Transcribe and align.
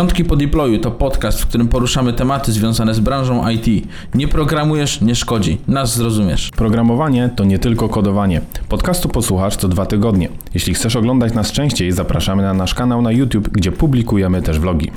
Piątki 0.00 0.24
po 0.24 0.36
deployu 0.36 0.78
to 0.78 0.90
podcast, 0.90 1.40
w 1.40 1.46
którym 1.46 1.68
poruszamy 1.68 2.12
tematy 2.12 2.52
związane 2.52 2.94
z 2.94 3.00
branżą 3.00 3.48
IT. 3.48 3.88
Nie 4.14 4.28
programujesz, 4.28 5.00
nie 5.00 5.14
szkodzi. 5.14 5.58
Nas 5.68 5.96
zrozumiesz. 5.96 6.50
Programowanie 6.56 7.30
to 7.36 7.44
nie 7.44 7.58
tylko 7.58 7.88
kodowanie. 7.88 8.40
Podcastu 8.68 9.08
posłuchasz 9.08 9.56
co 9.56 9.68
dwa 9.68 9.86
tygodnie. 9.86 10.28
Jeśli 10.54 10.74
chcesz 10.74 10.96
oglądać 10.96 11.34
nas 11.34 11.52
częściej, 11.52 11.92
zapraszamy 11.92 12.42
na 12.42 12.54
nasz 12.54 12.74
kanał 12.74 13.02
na 13.02 13.12
YouTube, 13.12 13.48
gdzie 13.48 13.72
publikujemy 13.72 14.42
też 14.42 14.58
vlogi. 14.58 14.90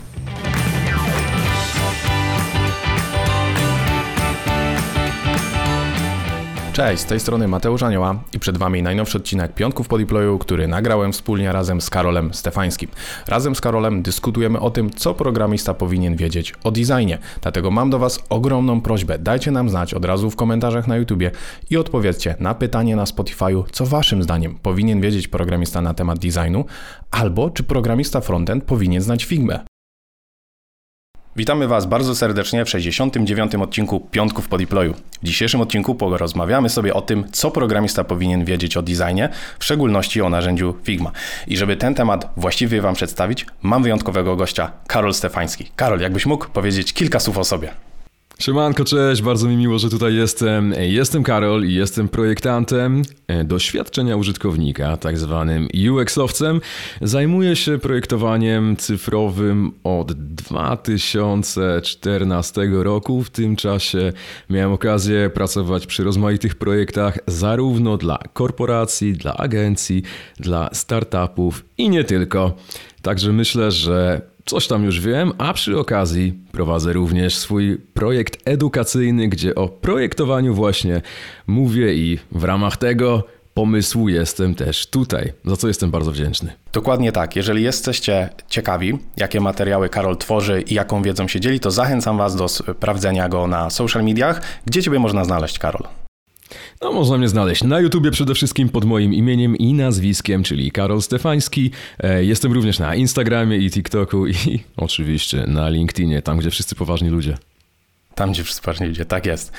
Cześć, 6.73 7.03
z 7.03 7.05
tej 7.05 7.19
strony 7.19 7.47
Mateusz 7.47 7.83
Anioła 7.83 8.23
i 8.35 8.39
przed 8.39 8.57
Wami 8.57 8.83
najnowszy 8.83 9.17
odcinek 9.17 9.53
Piątków 9.53 9.87
po 9.87 9.97
który 10.39 10.67
nagrałem 10.67 11.11
wspólnie 11.11 11.51
razem 11.51 11.81
z 11.81 11.89
Karolem 11.89 12.33
Stefańskim. 12.33 12.89
Razem 13.27 13.55
z 13.55 13.61
Karolem 13.61 14.01
dyskutujemy 14.01 14.59
o 14.59 14.71
tym, 14.71 14.89
co 14.89 15.13
programista 15.13 15.73
powinien 15.73 16.15
wiedzieć 16.15 16.53
o 16.63 16.71
designie. 16.71 17.17
Dlatego 17.41 17.71
mam 17.71 17.89
do 17.89 17.99
Was 17.99 18.19
ogromną 18.29 18.81
prośbę. 18.81 19.19
Dajcie 19.19 19.51
nam 19.51 19.69
znać 19.69 19.93
od 19.93 20.05
razu 20.05 20.29
w 20.29 20.35
komentarzach 20.35 20.87
na 20.87 20.97
YouTubie 20.97 21.31
i 21.69 21.77
odpowiedzcie 21.77 22.35
na 22.39 22.53
pytanie 22.53 22.95
na 22.95 23.03
Spotify'u, 23.03 23.63
co 23.71 23.85
Waszym 23.85 24.23
zdaniem 24.23 24.55
powinien 24.55 25.01
wiedzieć 25.01 25.27
programista 25.27 25.81
na 25.81 25.93
temat 25.93 26.19
designu, 26.19 26.65
albo 27.11 27.49
czy 27.49 27.63
programista 27.63 28.21
frontend 28.21 28.63
powinien 28.63 29.01
znać 29.01 29.25
Figmę. 29.25 29.72
Witamy 31.35 31.67
Was 31.67 31.85
bardzo 31.85 32.15
serdecznie 32.15 32.65
w 32.65 32.69
69. 32.69 33.55
odcinku 33.55 33.99
Piątków 33.99 34.47
po 34.47 34.57
deployu. 34.57 34.93
W 34.93 35.25
dzisiejszym 35.25 35.61
odcinku 35.61 35.95
porozmawiamy 35.95 36.69
sobie 36.69 36.93
o 36.93 37.01
tym, 37.01 37.25
co 37.31 37.51
programista 37.51 38.03
powinien 38.03 38.45
wiedzieć 38.45 38.77
o 38.77 38.81
designie, 38.81 39.29
w 39.59 39.63
szczególności 39.63 40.21
o 40.21 40.29
narzędziu 40.29 40.75
Figma. 40.83 41.11
I 41.47 41.57
żeby 41.57 41.77
ten 41.77 41.95
temat 41.95 42.29
właściwie 42.37 42.81
Wam 42.81 42.95
przedstawić, 42.95 43.45
mam 43.61 43.83
wyjątkowego 43.83 44.35
gościa, 44.35 44.71
Karol 44.87 45.13
Stefański. 45.13 45.71
Karol, 45.75 45.99
jakbyś 45.99 46.25
mógł 46.25 46.49
powiedzieć 46.49 46.93
kilka 46.93 47.19
słów 47.19 47.37
o 47.37 47.43
sobie. 47.43 47.92
Siemanko, 48.39 48.85
cześć, 48.85 49.21
bardzo 49.21 49.47
mi 49.47 49.57
miło, 49.57 49.79
że 49.79 49.89
tutaj 49.89 50.15
jestem. 50.15 50.73
Jestem 50.79 51.23
Karol 51.23 51.65
i 51.65 51.73
jestem 51.73 52.09
projektantem 52.09 53.01
e, 53.27 53.43
doświadczenia 53.43 54.15
użytkownika, 54.15 54.97
tak 54.97 55.17
zwanym 55.17 55.67
UX-owcem. 55.73 56.61
Zajmuję 57.01 57.55
się 57.55 57.77
projektowaniem 57.77 58.77
cyfrowym 58.77 59.71
od 59.83 60.13
2014 60.13 62.69
roku. 62.71 63.23
W 63.23 63.29
tym 63.29 63.55
czasie 63.55 64.13
miałem 64.49 64.71
okazję 64.71 65.29
pracować 65.29 65.87
przy 65.87 66.03
rozmaitych 66.03 66.55
projektach 66.55 67.19
zarówno 67.27 67.97
dla 67.97 68.19
korporacji, 68.33 69.13
dla 69.13 69.33
agencji, 69.33 70.03
dla 70.39 70.69
startupów 70.73 71.65
i 71.77 71.89
nie 71.89 72.03
tylko. 72.03 72.53
Także 73.01 73.33
myślę, 73.33 73.71
że 73.71 74.21
Coś 74.45 74.67
tam 74.67 74.83
już 74.83 74.99
wiem, 74.99 75.31
a 75.37 75.53
przy 75.53 75.79
okazji 75.79 76.33
prowadzę 76.51 76.93
również 76.93 77.35
swój 77.35 77.77
projekt 77.93 78.37
edukacyjny, 78.45 79.27
gdzie 79.27 79.55
o 79.55 79.67
projektowaniu 79.67 80.53
właśnie 80.53 81.01
mówię 81.47 81.93
i 81.93 82.19
w 82.31 82.43
ramach 82.43 82.77
tego 82.77 83.23
pomysłu 83.53 84.09
jestem 84.09 84.55
też 84.55 84.87
tutaj, 84.87 85.33
za 85.45 85.57
co 85.57 85.67
jestem 85.67 85.91
bardzo 85.91 86.11
wdzięczny. 86.11 86.53
Dokładnie 86.73 87.11
tak. 87.11 87.35
Jeżeli 87.35 87.63
jesteście 87.63 88.29
ciekawi, 88.49 88.97
jakie 89.17 89.41
materiały 89.41 89.89
Karol 89.89 90.17
tworzy 90.17 90.61
i 90.61 90.73
jaką 90.73 91.01
wiedzą 91.01 91.27
się 91.27 91.39
dzieli, 91.39 91.59
to 91.59 91.71
zachęcam 91.71 92.17
Was 92.17 92.35
do 92.35 92.47
sprawdzenia 92.47 93.29
go 93.29 93.47
na 93.47 93.69
social 93.69 94.03
mediach. 94.03 94.41
Gdzie 94.65 94.83
Ciebie 94.83 94.99
można 94.99 95.25
znaleźć, 95.25 95.59
Karol? 95.59 95.83
No, 96.83 96.91
można 96.91 97.17
mnie 97.17 97.27
znaleźć 97.27 97.63
na 97.63 97.79
YouTubie 97.79 98.11
przede 98.11 98.33
wszystkim 98.33 98.69
pod 98.69 98.85
moim 98.85 99.13
imieniem 99.13 99.55
i 99.55 99.73
nazwiskiem, 99.73 100.43
czyli 100.43 100.71
Karol 100.71 101.01
Stefański. 101.01 101.71
E, 101.99 102.23
jestem 102.23 102.53
również 102.53 102.79
na 102.79 102.95
Instagramie 102.95 103.57
i 103.57 103.71
TikToku 103.71 104.27
i 104.27 104.33
oczywiście 104.77 105.43
na 105.47 105.69
LinkedInie, 105.69 106.21
tam 106.21 106.37
gdzie 106.37 106.49
wszyscy 106.49 106.75
poważni 106.75 107.09
ludzie. 107.09 107.37
Tam 108.15 108.31
gdzie 108.31 108.43
wszyscy 108.43 108.61
poważni 108.61 108.87
ludzie, 108.87 109.05
tak 109.05 109.25
jest. 109.25 109.51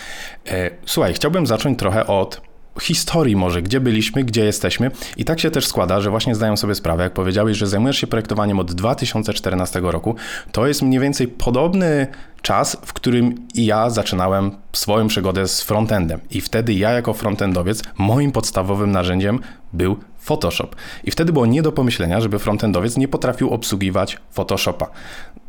E, 0.47 0.71
słuchaj, 0.87 1.15
chciałbym 1.15 1.47
zacząć 1.47 1.79
trochę 1.79 2.07
od 2.07 2.41
historii 2.81 3.37
może, 3.37 3.63
gdzie 3.63 3.81
byliśmy, 3.81 4.25
gdzie 4.25 4.45
jesteśmy. 4.45 4.91
I 5.17 5.25
tak 5.25 5.41
się 5.41 5.51
też 5.51 5.67
składa, 5.67 6.01
że 6.01 6.11
właśnie 6.11 6.35
zdają 6.35 6.57
sobie 6.57 6.75
sprawę, 6.75 7.03
jak 7.03 7.13
powiedziałeś, 7.13 7.57
że 7.57 7.67
zajmujesz 7.67 7.99
się 7.99 8.07
projektowaniem 8.07 8.59
od 8.59 8.73
2014 8.73 9.81
roku. 9.81 10.17
To 10.53 10.67
jest 10.67 10.83
mniej 10.83 11.01
więcej 11.01 11.29
podobny 11.29 12.07
czas, 12.45 12.77
w 12.83 12.93
którym 12.93 13.47
ja 13.55 13.91
zaczynałem 13.91 14.51
swoją 14.73 15.09
przygodę 15.09 15.49
z 15.49 15.63
frontendem. 15.63 16.21
I 16.31 16.41
wtedy 16.41 16.73
ja 16.75 16.91
jako 16.91 17.15
frontendowiec, 17.15 17.83
moim 17.99 18.33
podstawowym 18.33 18.93
narzędziem 18.93 19.41
był 19.73 19.97
Photoshop. 20.19 20.77
I 21.05 21.11
wtedy 21.11 21.33
było 21.33 21.47
nie 21.47 21.63
do 21.63 21.73
pomyślenia, 21.73 22.21
żeby 22.21 22.39
frontendowiec 22.39 22.97
nie 22.97 23.09
potrafił 23.09 23.51
obsługiwać 23.51 24.19
Photoshopa. 24.31 24.87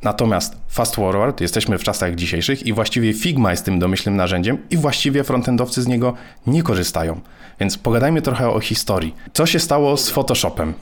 Natomiast 0.04 0.58
fast 0.68 0.96
forward, 0.96 1.42
jesteśmy 1.42 1.78
w 1.78 1.84
czasach 1.84 2.16
dzisiejszych 2.16 2.66
i 2.66 2.74
właściwie 2.74 3.14
Figma 3.14 3.52
jest 3.52 3.66
tym 3.66 3.80
domyślnym 3.80 4.16
narzędziem 4.16 4.58
i 4.70 4.78
właściwie 4.78 5.24
frontendowcy 5.24 5.82
z 5.82 5.88
niego 5.88 6.14
nie 6.48 6.64
korzystają. 6.64 7.20
Więc 7.60 7.78
pogadajmy 7.78 8.22
trochę 8.22 8.50
o 8.50 8.60
historii. 8.60 9.16
Co 9.34 9.46
się 9.46 9.60
stało 9.60 9.98
z 9.98 10.10
Photoshopem? 10.10 10.74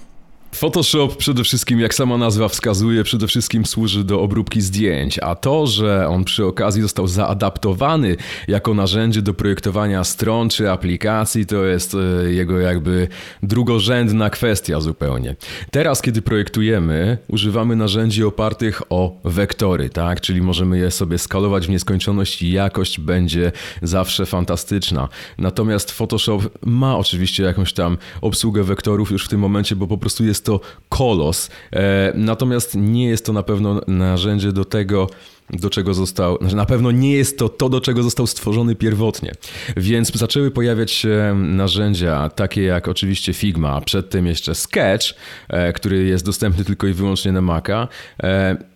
Photoshop 0.54 1.16
przede 1.18 1.44
wszystkim, 1.44 1.80
jak 1.80 1.94
sama 1.94 2.18
nazwa 2.18 2.48
wskazuje, 2.48 3.04
przede 3.04 3.28
wszystkim 3.28 3.66
służy 3.66 4.04
do 4.04 4.22
obróbki 4.22 4.62
zdjęć, 4.62 5.20
a 5.20 5.36
to, 5.36 5.68
że 5.68 6.08
on 6.08 6.24
przy 6.24 6.46
okazji 6.46 6.82
został 6.82 7.08
zaadaptowany 7.08 8.16
jako 8.48 8.74
narzędzie 8.74 9.22
do 9.22 9.34
projektowania 9.34 10.04
stron 10.04 10.50
czy 10.50 10.72
aplikacji, 10.72 11.46
to 11.46 11.64
jest 11.66 11.96
e, 11.96 12.32
jego 12.32 12.60
jakby 12.60 13.08
drugorzędna 13.44 14.30
kwestia 14.30 14.82
zupełnie. 14.82 15.36
Teraz, 15.72 16.02
kiedy 16.02 16.22
projektujemy, 16.22 17.18
używamy 17.28 17.76
narzędzi 17.76 18.24
opartych 18.24 18.82
o 18.90 19.20
wektory, 19.24 19.90
tak? 19.90 20.22
Czyli 20.22 20.42
możemy 20.42 20.78
je 20.78 20.92
sobie 20.92 21.18
skalować 21.18 21.68
w 21.68 21.70
nieskończoność 21.70 22.42
i 22.42 22.52
jakość 22.52 23.00
będzie 23.00 23.52
zawsze 23.82 24.26
fantastyczna. 24.26 25.10
Natomiast 25.38 25.92
Photoshop 25.92 26.42
ma 26.66 26.98
oczywiście 26.98 27.44
jakąś 27.44 27.74
tam 27.74 27.98
obsługę 28.22 28.64
wektorów 28.64 29.12
już 29.12 29.26
w 29.26 29.30
tym 29.30 29.40
momencie, 29.40 29.76
bo 29.76 29.88
po 29.88 29.98
prostu 29.98 30.26
jest 30.26 30.43
jest 30.44 30.46
to 30.46 30.60
kolos. 30.90 31.50
E, 31.72 32.14
natomiast 32.16 32.76
nie 32.76 33.08
jest 33.08 33.26
to 33.26 33.34
na 33.34 33.44
pewno 33.44 33.82
narzędzie 33.88 34.52
do 34.52 34.66
tego, 34.66 35.10
do 35.50 35.70
czego 35.70 35.94
został, 35.94 36.38
znaczy 36.38 36.56
na 36.56 36.66
pewno 36.66 36.92
nie 36.92 37.14
jest 37.14 37.38
to 37.38 37.50
to, 37.50 37.70
do 37.70 37.82
czego 37.82 38.04
został 38.04 38.28
stworzony 38.28 38.76
pierwotnie. 38.76 39.32
Więc 39.78 40.12
zaczęły 40.12 40.52
pojawiać 40.52 40.92
się 40.92 41.36
narzędzia 41.36 42.30
takie 42.30 42.64
jak 42.64 42.88
oczywiście 42.88 43.34
Figma, 43.34 43.82
przedtem 43.82 44.28
jeszcze 44.28 44.56
Sketch, 44.56 45.14
e, 45.50 45.74
który 45.74 46.04
jest 46.04 46.26
dostępny 46.26 46.66
tylko 46.66 46.88
i 46.88 46.94
wyłącznie 46.94 47.32
na 47.32 47.42
Maca. 47.42 47.88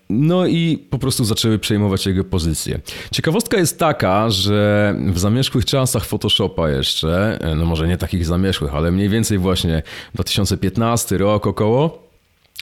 E, 0.10 0.14
no 0.14 0.48
i 0.48 0.78
po 0.90 1.00
prostu 1.00 1.26
zaczęły 1.26 1.60
przejmować 1.60 2.06
jego 2.06 2.24
pozycję. 2.24 2.80
Ciekawostka 3.12 3.58
jest 3.58 3.80
taka, 3.80 4.30
że 4.30 4.96
w 5.08 5.20
zamierzchłych 5.20 5.66
czasach 5.66 6.06
Photoshopa 6.06 6.70
jeszcze, 6.70 7.40
no 7.56 7.66
może 7.66 7.88
nie 7.88 7.98
takich 7.98 8.26
zamierzchłych, 8.26 8.76
ale 8.76 8.92
mniej 8.92 9.10
więcej 9.10 9.38
właśnie 9.38 9.84
2015 10.14 11.18
rok 11.18 11.48
około, 11.48 12.08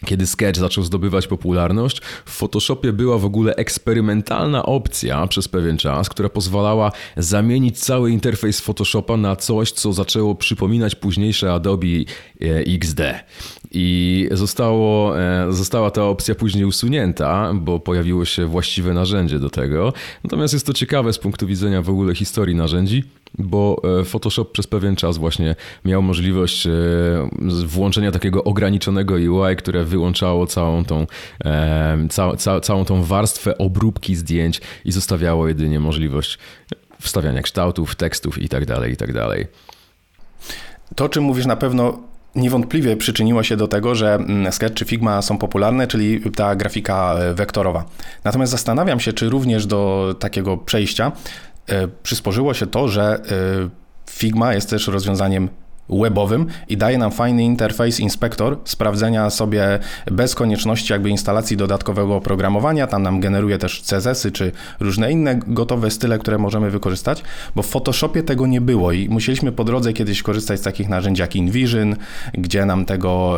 kiedy 0.05 0.27
Sketch 0.27 0.59
zaczął 0.59 0.83
zdobywać 0.83 1.27
popularność, 1.27 2.01
w 2.25 2.31
Photoshopie 2.31 2.93
była 2.93 3.17
w 3.17 3.25
ogóle 3.25 3.55
eksperymentalna 3.55 4.65
opcja 4.65 5.27
przez 5.27 5.47
pewien 5.47 5.77
czas, 5.77 6.09
która 6.09 6.29
pozwalała 6.29 6.91
zamienić 7.17 7.79
cały 7.79 8.11
interfejs 8.11 8.61
Photoshopa 8.61 9.17
na 9.17 9.35
coś, 9.35 9.71
co 9.71 9.93
zaczęło 9.93 10.35
przypominać 10.35 10.95
późniejsze 10.95 11.53
Adobe 11.53 11.87
e, 11.87 12.03
XD. 12.59 13.01
I 13.71 14.27
zostało, 14.31 15.19
e, 15.19 15.53
została 15.53 15.91
ta 15.91 16.03
opcja 16.03 16.35
później 16.35 16.65
usunięta, 16.65 17.51
bo 17.53 17.79
pojawiło 17.79 18.25
się 18.25 18.45
właściwe 18.45 18.93
narzędzie 18.93 19.39
do 19.39 19.49
tego. 19.49 19.93
Natomiast 20.23 20.53
jest 20.53 20.65
to 20.65 20.73
ciekawe 20.73 21.13
z 21.13 21.19
punktu 21.19 21.47
widzenia 21.47 21.81
w 21.81 21.89
ogóle 21.89 22.15
historii 22.15 22.55
narzędzi 22.55 23.03
bo 23.37 23.81
e, 23.99 24.03
Photoshop 24.03 24.45
przez 24.51 24.67
pewien 24.67 24.95
czas 24.95 25.17
właśnie 25.17 25.55
miał 25.85 26.01
możliwość 26.01 26.67
e, 26.67 26.71
włączenia 27.65 28.11
takiego 28.11 28.43
ograniczonego 28.43 29.13
UI, 29.13 29.55
które 29.55 29.83
wyłączało 29.83 30.47
całą 30.47 30.85
tą, 30.85 31.07
ca, 32.09 32.35
ca, 32.37 32.59
całą 32.59 32.85
tą 32.85 33.03
warstwę 33.03 33.57
obróbki 33.57 34.15
zdjęć 34.15 34.61
i 34.85 34.91
zostawiało 34.91 35.47
jedynie 35.47 35.79
możliwość 35.79 36.37
wstawiania 37.01 37.41
kształtów, 37.41 37.95
tekstów 37.95 38.41
itd. 38.41 38.75
Tak 38.75 38.89
itd. 38.89 39.27
Tak 39.27 39.47
to, 40.95 41.09
czym 41.09 41.23
mówisz, 41.23 41.45
na 41.45 41.55
pewno 41.55 41.99
niewątpliwie 42.35 42.97
przyczyniło 42.97 43.43
się 43.43 43.57
do 43.57 43.67
tego, 43.67 43.95
że 43.95 44.13
mm, 44.13 44.51
Sketch 44.51 44.75
czy 44.75 44.85
Figma 44.85 45.21
są 45.21 45.37
popularne, 45.37 45.87
czyli 45.87 46.31
ta 46.31 46.55
grafika 46.55 47.15
e, 47.19 47.33
wektorowa. 47.33 47.85
Natomiast 48.23 48.51
zastanawiam 48.51 48.99
się, 48.99 49.13
czy 49.13 49.29
również 49.29 49.65
do 49.65 50.15
takiego 50.19 50.57
przejścia 50.57 51.11
e, 51.67 51.87
przysporzyło 52.03 52.53
się 52.53 52.67
to, 52.67 52.87
że 52.87 53.03
e, 53.03 53.69
Figma 54.09 54.53
jest 54.53 54.69
też 54.69 54.87
rozwiązaniem 54.87 55.49
webowym 55.89 56.45
i 56.69 56.77
daje 56.77 56.97
nam 56.97 57.11
fajny 57.11 57.43
interfejs 57.43 57.99
inspektor 57.99 58.57
sprawdzenia 58.63 59.29
sobie 59.29 59.79
bez 60.11 60.35
konieczności 60.35 60.93
jakby 60.93 61.09
instalacji 61.09 61.57
dodatkowego 61.57 62.15
oprogramowania. 62.15 62.87
Tam 62.87 63.03
nam 63.03 63.19
generuje 63.19 63.57
też 63.57 63.81
CSS-y 63.81 64.31
czy 64.31 64.51
różne 64.79 65.11
inne 65.11 65.35
gotowe 65.47 65.91
style, 65.91 66.19
które 66.19 66.37
możemy 66.37 66.69
wykorzystać, 66.69 67.23
bo 67.55 67.63
w 67.63 67.67
Photoshopie 67.67 68.23
tego 68.23 68.47
nie 68.47 68.61
było 68.61 68.91
i 68.91 69.09
musieliśmy 69.09 69.51
po 69.51 69.63
drodze 69.63 69.93
kiedyś 69.93 70.23
korzystać 70.23 70.59
z 70.59 70.63
takich 70.63 70.89
narzędzi 70.89 71.21
jak 71.21 71.35
InVision, 71.35 71.95
gdzie 72.33 72.65
nam 72.65 72.85
tego, 72.85 73.37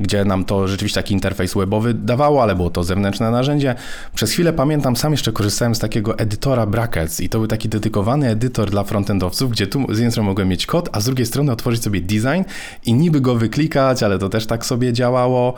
gdzie 0.00 0.24
nam 0.24 0.44
to 0.44 0.68
rzeczywiście 0.68 1.02
taki 1.02 1.14
interfejs 1.14 1.54
webowy 1.54 1.94
dawało, 1.94 2.42
ale 2.42 2.56
było 2.56 2.70
to 2.70 2.84
zewnętrzne 2.84 3.30
narzędzie. 3.30 3.74
Przez 4.14 4.32
chwilę 4.32 4.52
pamiętam, 4.52 4.96
sam 4.96 5.12
jeszcze 5.12 5.32
korzystałem 5.32 5.74
z 5.74 5.78
takiego 5.78 6.18
edytora 6.18 6.66
Brackets 6.66 7.20
i 7.20 7.28
to 7.28 7.38
był 7.38 7.46
taki 7.46 7.68
dedykowany 7.68 8.28
edytor 8.28 8.70
dla 8.70 8.84
frontendowców, 8.84 9.50
gdzie 9.50 9.66
tu 9.66 9.80
z 9.88 9.98
jednej 9.98 10.10
strony 10.10 10.28
mogłem 10.28 10.48
mieć 10.48 10.66
kod, 10.66 10.88
a 10.92 11.00
z 11.00 11.04
drugiej 11.04 11.26
strony 11.26 11.47
otworzyć 11.52 11.82
sobie 11.82 12.00
design 12.00 12.42
i 12.86 12.94
niby 12.94 13.20
go 13.20 13.34
wyklikać, 13.34 14.02
ale 14.02 14.18
to 14.18 14.28
też 14.28 14.46
tak 14.46 14.66
sobie 14.66 14.92
działało. 14.92 15.54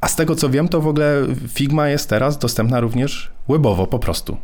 A 0.00 0.08
z 0.08 0.16
tego 0.16 0.34
co 0.34 0.50
wiem, 0.50 0.68
to 0.68 0.80
w 0.80 0.88
ogóle 0.88 1.22
Figma 1.48 1.88
jest 1.88 2.08
teraz 2.08 2.38
dostępna 2.38 2.80
również 2.80 3.30
webowo 3.48 3.86
po 3.86 3.98
prostu. 3.98 4.36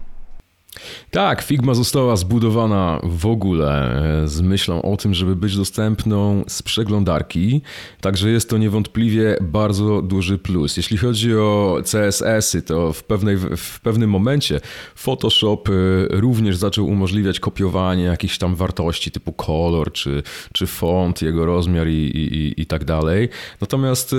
Tak, 1.10 1.42
Figma 1.42 1.74
została 1.74 2.16
zbudowana 2.16 3.00
w 3.02 3.26
ogóle 3.26 4.00
e, 4.22 4.28
z 4.28 4.40
myślą 4.40 4.82
o 4.82 4.96
tym, 4.96 5.14
żeby 5.14 5.36
być 5.36 5.56
dostępną 5.56 6.44
z 6.48 6.62
przeglądarki, 6.62 7.62
także 8.00 8.30
jest 8.30 8.50
to 8.50 8.58
niewątpliwie 8.58 9.36
bardzo 9.40 10.02
duży 10.02 10.38
plus. 10.38 10.76
Jeśli 10.76 10.96
chodzi 10.96 11.34
o 11.34 11.78
CSS-y, 11.84 12.62
to 12.62 12.92
w, 12.92 13.04
pewnej, 13.04 13.36
w 13.56 13.80
pewnym 13.80 14.10
momencie 14.10 14.60
Photoshop 14.94 15.68
e, 15.68 15.72
również 16.20 16.56
zaczął 16.56 16.86
umożliwiać 16.86 17.40
kopiowanie 17.40 18.04
jakichś 18.04 18.38
tam 18.38 18.54
wartości 18.54 19.10
typu 19.10 19.32
kolor, 19.32 19.92
czy, 19.92 20.22
czy 20.52 20.66
font, 20.66 21.22
jego 21.22 21.46
rozmiar 21.46 21.88
i, 21.88 21.92
i, 21.92 22.60
i 22.62 22.66
tak 22.66 22.84
dalej. 22.84 23.28
Natomiast 23.60 24.12
e, 24.12 24.16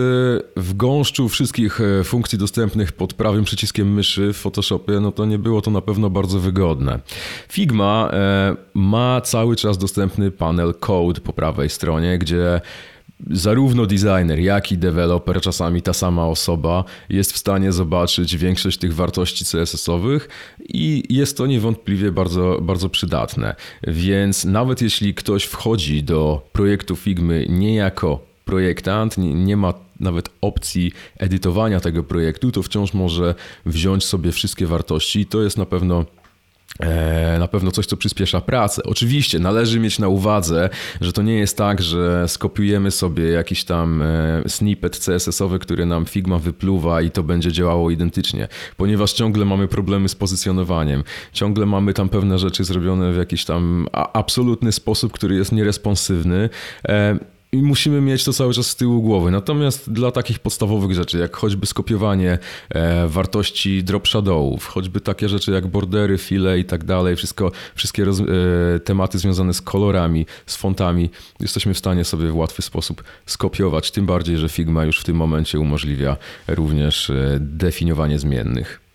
w 0.55 0.73
gąszczu 0.73 1.29
wszystkich 1.29 1.79
funkcji 2.03 2.37
dostępnych 2.37 2.91
pod 2.91 3.13
prawym 3.13 3.43
przyciskiem 3.43 3.93
myszy 3.93 4.33
w 4.33 4.37
Photoshopie, 4.37 4.99
no 4.99 5.11
to 5.11 5.25
nie 5.25 5.39
było 5.39 5.61
to 5.61 5.71
na 5.71 5.81
pewno 5.81 6.09
bardzo 6.09 6.39
wygodne. 6.47 6.99
Figma 7.49 8.09
e, 8.13 8.55
ma 8.73 9.21
cały 9.21 9.55
czas 9.55 9.77
dostępny 9.77 10.31
panel 10.31 10.73
Code 10.73 11.21
po 11.21 11.33
prawej 11.33 11.69
stronie, 11.69 12.17
gdzie 12.17 12.61
zarówno 13.29 13.85
designer, 13.85 14.39
jak 14.39 14.71
i 14.71 14.77
deweloper, 14.77 15.41
czasami 15.41 15.81
ta 15.81 15.93
sama 15.93 16.27
osoba, 16.27 16.83
jest 17.09 17.33
w 17.33 17.37
stanie 17.37 17.71
zobaczyć 17.71 18.37
większość 18.37 18.77
tych 18.77 18.95
wartości 18.95 19.45
CSS-owych 19.45 20.29
i 20.69 21.03
jest 21.09 21.37
to 21.37 21.47
niewątpliwie 21.47 22.11
bardzo, 22.11 22.59
bardzo 22.61 22.89
przydatne. 22.89 23.55
Więc 23.87 24.45
nawet 24.45 24.81
jeśli 24.81 25.13
ktoś 25.13 25.43
wchodzi 25.43 26.03
do 26.03 26.49
projektu 26.51 26.95
Figmy 26.95 27.45
nie 27.49 27.75
jako 27.75 28.19
projektant, 28.45 29.17
nie, 29.17 29.33
nie 29.33 29.57
ma 29.57 29.73
nawet 29.99 30.29
opcji 30.41 30.91
edytowania 31.17 31.79
tego 31.79 32.03
projektu, 32.03 32.51
to 32.51 32.63
wciąż 32.63 32.93
może 32.93 33.35
wziąć 33.65 34.05
sobie 34.05 34.31
wszystkie 34.31 34.67
wartości 34.67 35.19
i 35.19 35.25
to 35.25 35.41
jest 35.41 35.57
na 35.57 35.65
pewno 35.65 36.05
na 37.39 37.47
pewno 37.47 37.71
coś, 37.71 37.85
co 37.85 37.97
przyspiesza 37.97 38.41
pracę. 38.41 38.83
Oczywiście 38.83 39.39
należy 39.39 39.79
mieć 39.79 39.99
na 39.99 40.07
uwadze, 40.07 40.69
że 41.01 41.13
to 41.13 41.21
nie 41.21 41.33
jest 41.33 41.57
tak, 41.57 41.81
że 41.81 42.27
skopiujemy 42.27 42.91
sobie 42.91 43.29
jakiś 43.29 43.63
tam 43.63 44.01
e, 44.01 44.41
snippet 44.47 44.99
CSS-owy, 44.99 45.59
który 45.59 45.85
nam 45.85 46.05
Figma 46.05 46.39
wypluwa 46.39 47.01
i 47.01 47.11
to 47.11 47.23
będzie 47.23 47.51
działało 47.51 47.91
identycznie, 47.91 48.47
ponieważ 48.77 49.13
ciągle 49.13 49.45
mamy 49.45 49.67
problemy 49.67 50.09
z 50.09 50.15
pozycjonowaniem, 50.15 51.03
ciągle 51.33 51.65
mamy 51.65 51.93
tam 51.93 52.09
pewne 52.09 52.39
rzeczy 52.39 52.63
zrobione 52.63 53.13
w 53.13 53.17
jakiś 53.17 53.45
tam 53.45 53.87
absolutny 54.13 54.71
sposób, 54.71 55.13
który 55.13 55.35
jest 55.35 55.51
nieresponsywny. 55.51 56.49
I 57.51 57.57
musimy 57.57 58.01
mieć 58.01 58.23
to 58.23 58.33
cały 58.33 58.53
czas 58.53 58.67
z 58.67 58.75
tyłu 58.75 59.01
głowy. 59.01 59.31
Natomiast 59.31 59.93
dla 59.93 60.11
takich 60.11 60.39
podstawowych 60.39 60.93
rzeczy, 60.93 61.17
jak 61.17 61.35
choćby 61.35 61.65
skopiowanie 61.65 62.37
e, 62.69 63.07
wartości 63.07 63.83
drop 63.83 64.07
shadowów, 64.07 64.67
choćby 64.67 65.01
takie 65.01 65.29
rzeczy 65.29 65.51
jak 65.51 65.67
bordery, 65.67 66.17
file 66.17 66.59
i 66.59 66.65
tak 66.65 66.83
dalej, 66.83 67.15
wszystko, 67.15 67.51
wszystkie 67.75 68.05
roz, 68.05 68.19
e, 68.19 68.23
tematy 68.79 69.19
związane 69.19 69.53
z 69.53 69.61
kolorami, 69.61 70.25
z 70.45 70.55
fontami, 70.55 71.09
jesteśmy 71.39 71.73
w 71.73 71.77
stanie 71.77 72.05
sobie 72.05 72.27
w 72.27 72.35
łatwy 72.35 72.61
sposób 72.61 73.03
skopiować. 73.25 73.91
Tym 73.91 74.05
bardziej, 74.05 74.37
że 74.37 74.49
Figma 74.49 74.85
już 74.85 74.99
w 74.99 75.03
tym 75.03 75.15
momencie 75.15 75.59
umożliwia 75.59 76.17
również 76.47 77.09
e, 77.09 77.37
definiowanie 77.39 78.19
zmiennych. 78.19 78.86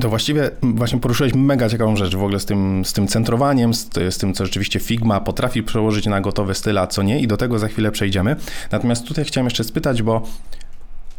To 0.00 0.08
właściwie 0.08 0.50
właśnie 0.62 1.00
poruszyłeś 1.00 1.34
mega 1.34 1.68
ciekawą 1.68 1.96
rzecz 1.96 2.16
w 2.16 2.22
ogóle 2.22 2.40
z 2.40 2.46
tym, 2.46 2.84
z 2.84 2.92
tym 2.92 3.08
centrowaniem, 3.08 3.74
z, 3.74 3.88
z, 4.10 4.18
tym, 4.18 4.34
co 4.34 4.46
rzeczywiście 4.46 4.80
Figma 4.80 5.20
potrafi 5.20 5.62
przełożyć 5.62 6.06
na 6.06 6.20
gotowy 6.20 6.54
styl, 6.54 6.78
a 6.78 6.86
co 6.86 7.02
nie, 7.02 7.20
i 7.20 7.26
do 7.26 7.36
tego 7.36 7.58
za 7.58 7.68
chwilę 7.68 7.90
przejdziemy. 7.90 8.36
Natomiast 8.70 9.06
tutaj 9.06 9.24
chciałem 9.24 9.46
jeszcze 9.46 9.64
spytać, 9.64 10.02
bo 10.02 10.22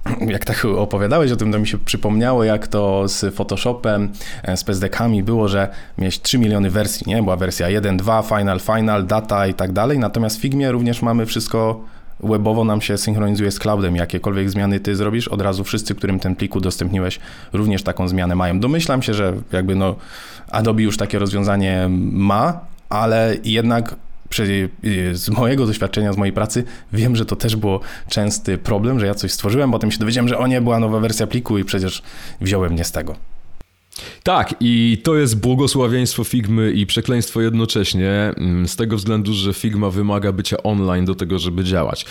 jak 0.27 0.45
tak 0.45 0.65
opowiadałeś 0.65 1.31
o 1.31 1.35
tym, 1.35 1.51
to 1.51 1.59
mi 1.59 1.67
się 1.67 1.77
przypomniało, 1.77 2.43
jak 2.43 2.67
to 2.67 3.07
z 3.07 3.35
Photoshopem, 3.35 4.11
e, 4.43 4.57
z 4.57 4.63
PSDK-ami 4.63 5.23
było, 5.23 5.47
że 5.47 5.67
miałeś 5.97 6.21
3 6.21 6.37
miliony 6.37 6.69
wersji, 6.69 7.03
nie? 7.07 7.23
Była 7.23 7.35
wersja 7.35 7.69
1, 7.69 7.97
2, 7.97 8.21
Final, 8.21 8.59
Final, 8.59 9.05
Data 9.05 9.47
i 9.47 9.53
tak 9.53 9.71
dalej, 9.71 9.99
natomiast 9.99 10.37
w 10.37 10.41
Figmie 10.41 10.71
również 10.71 11.01
mamy 11.01 11.25
wszystko 11.25 11.85
webowo 12.23 12.65
nam 12.65 12.81
się 12.81 12.97
synchronizuje 12.97 13.51
z 13.51 13.59
cloudem. 13.59 13.95
Jakiekolwiek 13.95 14.49
zmiany 14.49 14.79
ty 14.79 14.95
zrobisz, 14.95 15.27
od 15.27 15.41
razu 15.41 15.63
wszyscy, 15.63 15.95
którym 15.95 16.19
ten 16.19 16.35
plik 16.35 16.55
udostępniłeś, 16.55 17.19
również 17.53 17.83
taką 17.83 18.07
zmianę 18.07 18.35
mają. 18.35 18.59
Domyślam 18.59 19.01
się, 19.01 19.13
że 19.13 19.33
jakby 19.51 19.75
no 19.75 19.95
Adobe 20.51 20.81
już 20.81 20.97
takie 20.97 21.19
rozwiązanie 21.19 21.87
ma, 22.11 22.59
ale 22.89 23.37
jednak 23.43 23.95
z 25.13 25.29
mojego 25.29 25.65
doświadczenia, 25.65 26.13
z 26.13 26.17
mojej 26.17 26.33
pracy, 26.33 26.63
wiem, 26.93 27.15
że 27.15 27.25
to 27.25 27.35
też 27.35 27.55
było 27.55 27.79
częsty 28.07 28.57
problem, 28.57 28.99
że 28.99 29.05
ja 29.05 29.13
coś 29.13 29.31
stworzyłem, 29.31 29.71
potem 29.71 29.91
się 29.91 29.99
dowiedziałem, 29.99 30.27
że 30.27 30.37
o 30.37 30.47
nie, 30.47 30.61
była 30.61 30.79
nowa 30.79 30.99
wersja 30.99 31.27
pliku 31.27 31.57
i 31.57 31.65
przecież 31.65 32.03
wziąłem 32.41 32.75
nie 32.75 32.83
z 32.83 32.91
tego. 32.91 33.15
Tak, 34.23 34.55
i 34.59 35.01
to 35.03 35.15
jest 35.15 35.39
błogosławieństwo 35.39 36.23
Figmy 36.23 36.71
i 36.71 36.85
przekleństwo 36.85 37.41
jednocześnie, 37.41 38.11
mm, 38.11 38.67
z 38.67 38.75
tego 38.75 38.97
względu, 38.97 39.33
że 39.33 39.53
Figma 39.53 39.89
wymaga 39.89 40.31
bycia 40.31 40.57
online 40.63 41.05
do 41.05 41.15
tego, 41.15 41.39
żeby 41.39 41.63
działać. 41.63 42.05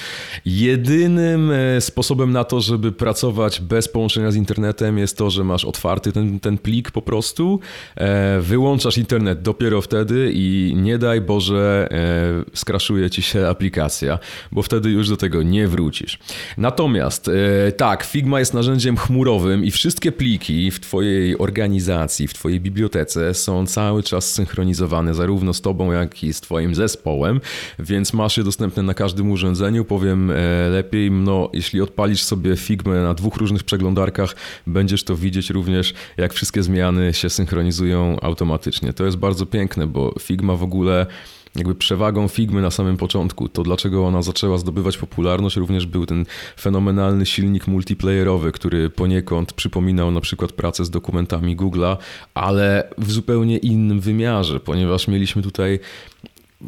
Jedynym 0.44 1.50
e, 1.50 1.80
sposobem 1.80 2.32
na 2.32 2.44
to, 2.44 2.60
żeby 2.60 2.92
pracować 2.92 3.60
bez 3.60 3.88
połączenia 3.88 4.30
z 4.30 4.36
internetem 4.36 4.98
jest 4.98 5.18
to, 5.18 5.30
że 5.30 5.44
masz 5.44 5.64
otwarty 5.64 6.12
ten, 6.12 6.40
ten 6.40 6.58
plik 6.58 6.90
po 6.90 7.02
prostu, 7.02 7.60
e, 7.96 8.40
wyłączasz 8.40 8.98
internet 8.98 9.42
dopiero 9.42 9.82
wtedy 9.82 10.30
i 10.34 10.72
nie 10.76 10.98
daj 10.98 11.20
Boże 11.20 11.88
e, 11.90 12.56
skraszuje 12.56 13.10
ci 13.10 13.22
się 13.22 13.46
aplikacja, 13.46 14.18
bo 14.52 14.62
wtedy 14.62 14.90
już 14.90 15.08
do 15.08 15.16
tego 15.16 15.42
nie 15.42 15.68
wrócisz. 15.68 16.18
Natomiast 16.56 17.30
tak, 17.76 18.04
Figma 18.04 18.38
jest 18.38 18.54
narzędziem 18.54 18.96
chmurowym 18.96 19.64
i 19.64 19.70
wszystkie 19.70 20.12
pliki 20.12 20.70
w 20.70 20.80
twojej 20.80 21.38
organizacji 21.38 21.71
organizacji, 21.72 22.28
w 22.28 22.34
Twojej 22.34 22.60
bibliotece 22.60 23.34
są 23.34 23.66
cały 23.66 24.02
czas 24.02 24.32
synchronizowane 24.32 25.14
zarówno 25.14 25.54
z 25.54 25.60
Tobą, 25.60 25.92
jak 25.92 26.24
i 26.24 26.32
z 26.32 26.40
Twoim 26.40 26.74
zespołem, 26.74 27.40
więc 27.78 28.12
masz 28.12 28.36
je 28.36 28.44
dostępne 28.44 28.82
na 28.82 28.94
każdym 28.94 29.30
urządzeniu. 29.30 29.84
Powiem 29.84 30.30
e, 30.30 30.34
lepiej, 30.68 31.10
no, 31.10 31.50
jeśli 31.52 31.80
odpalisz 31.80 32.22
sobie 32.22 32.56
Figmę 32.56 33.02
na 33.02 33.14
dwóch 33.14 33.36
różnych 33.36 33.64
przeglądarkach, 33.64 34.36
będziesz 34.66 35.04
to 35.04 35.16
widzieć 35.16 35.50
również, 35.50 35.94
jak 36.16 36.32
wszystkie 36.32 36.62
zmiany 36.62 37.14
się 37.14 37.30
synchronizują 37.30 38.16
automatycznie. 38.20 38.92
To 38.92 39.04
jest 39.04 39.16
bardzo 39.16 39.46
piękne, 39.46 39.86
bo 39.86 40.14
Figma 40.20 40.56
w 40.56 40.62
ogóle 40.62 41.06
jakby 41.56 41.74
przewagą 41.74 42.28
Figmy 42.28 42.62
na 42.62 42.70
samym 42.70 42.96
początku. 42.96 43.48
To 43.48 43.62
dlaczego 43.62 44.06
ona 44.06 44.22
zaczęła 44.22 44.58
zdobywać 44.58 44.98
popularność 44.98 45.56
również 45.56 45.86
był 45.86 46.06
ten 46.06 46.24
fenomenalny 46.60 47.26
silnik 47.26 47.66
multiplayerowy, 47.66 48.52
który 48.52 48.90
poniekąd 48.90 49.52
przypominał 49.52 50.10
na 50.10 50.20
przykład 50.20 50.52
pracę 50.52 50.84
z 50.84 50.90
dokumentami 50.90 51.56
Google'a, 51.56 51.96
ale 52.34 52.88
w 52.98 53.12
zupełnie 53.12 53.58
innym 53.58 54.00
wymiarze, 54.00 54.60
ponieważ 54.60 55.08
mieliśmy 55.08 55.42
tutaj 55.42 55.78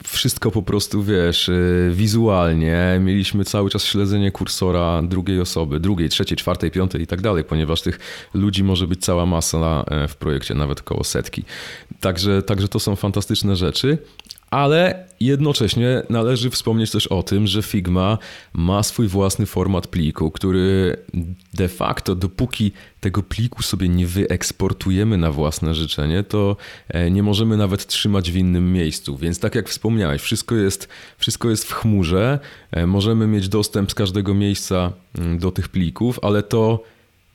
wszystko 0.05 0.51
po 0.51 0.63
prostu, 0.63 1.03
wiesz, 1.03 1.49
y, 1.49 1.91
wizualnie. 1.95 3.01
Mieliśmy 3.01 3.45
cały 3.45 3.71
czas 3.71 3.85
śledzenie 3.85 4.31
kursora 4.31 5.03
drugiej 5.03 5.41
osoby, 5.41 5.81
drugiej, 5.81 6.09
trzeciej, 6.09 6.37
czwartej, 6.39 6.71
piątej 6.71 7.03
i 7.03 7.07
tak 7.07 7.21
dalej, 7.21 7.45
ponieważ 7.45 7.83
tych 7.83 7.99
ludzi 8.35 8.65
może 8.65 8.87
być 8.87 9.01
cała 9.05 9.27
masa 9.27 9.85
e, 9.89 10.09
w 10.09 10.17
projekcie, 10.17 10.55
nawet 10.55 10.83
koło 10.83 11.05
setki. 11.05 11.45
Także, 12.01 12.43
także 12.43 12.69
to 12.69 12.81
są 12.81 12.97
fantastyczne 12.97 13.57
rzeczy 13.57 13.99
ale 14.55 15.05
jednocześnie 15.21 16.03
należy 16.11 16.51
wspomnieć 16.51 16.91
też 16.91 17.07
o 17.07 17.23
tym, 17.23 17.47
że 17.47 17.63
Figma 17.63 18.19
ma 18.53 18.83
swój 18.83 19.09
własny 19.09 19.47
format 19.47 19.87
pliku, 19.87 20.31
który 20.31 20.97
de 21.55 21.69
facto, 21.69 22.15
dopóki 22.15 22.73
tego 23.01 23.23
pliku 23.23 23.63
sobie 23.63 23.89
nie 23.89 24.07
wyeksportujemy 24.07 25.19
na 25.19 25.33
własne 25.33 25.75
życzenie, 25.75 26.23
to 26.23 26.57
e, 26.89 27.11
nie 27.11 27.23
możemy 27.23 27.57
nawet 27.57 27.87
trzymać 27.87 28.31
w 28.31 28.37
innym 28.37 28.73
miejscu. 28.73 29.17
Więc 29.17 29.39
tak 29.39 29.55
jak 29.55 29.69
wspomniałeś, 29.69 30.23
wszystko 30.23 30.55
jest, 30.55 30.89
wszystko 31.19 31.51
jest 31.51 31.65
w 31.65 31.73
chmurze, 31.73 32.39
e, 32.71 32.87
możemy 32.87 33.27
mieć 33.27 33.49
dostęp 33.49 33.91
z 33.91 33.95
każdego 33.95 34.35
miejsca 34.35 34.93
mm, 35.19 35.39
do 35.39 35.51
tych 35.51 35.69
plików, 35.69 36.19
ale 36.23 36.43
to 36.43 36.83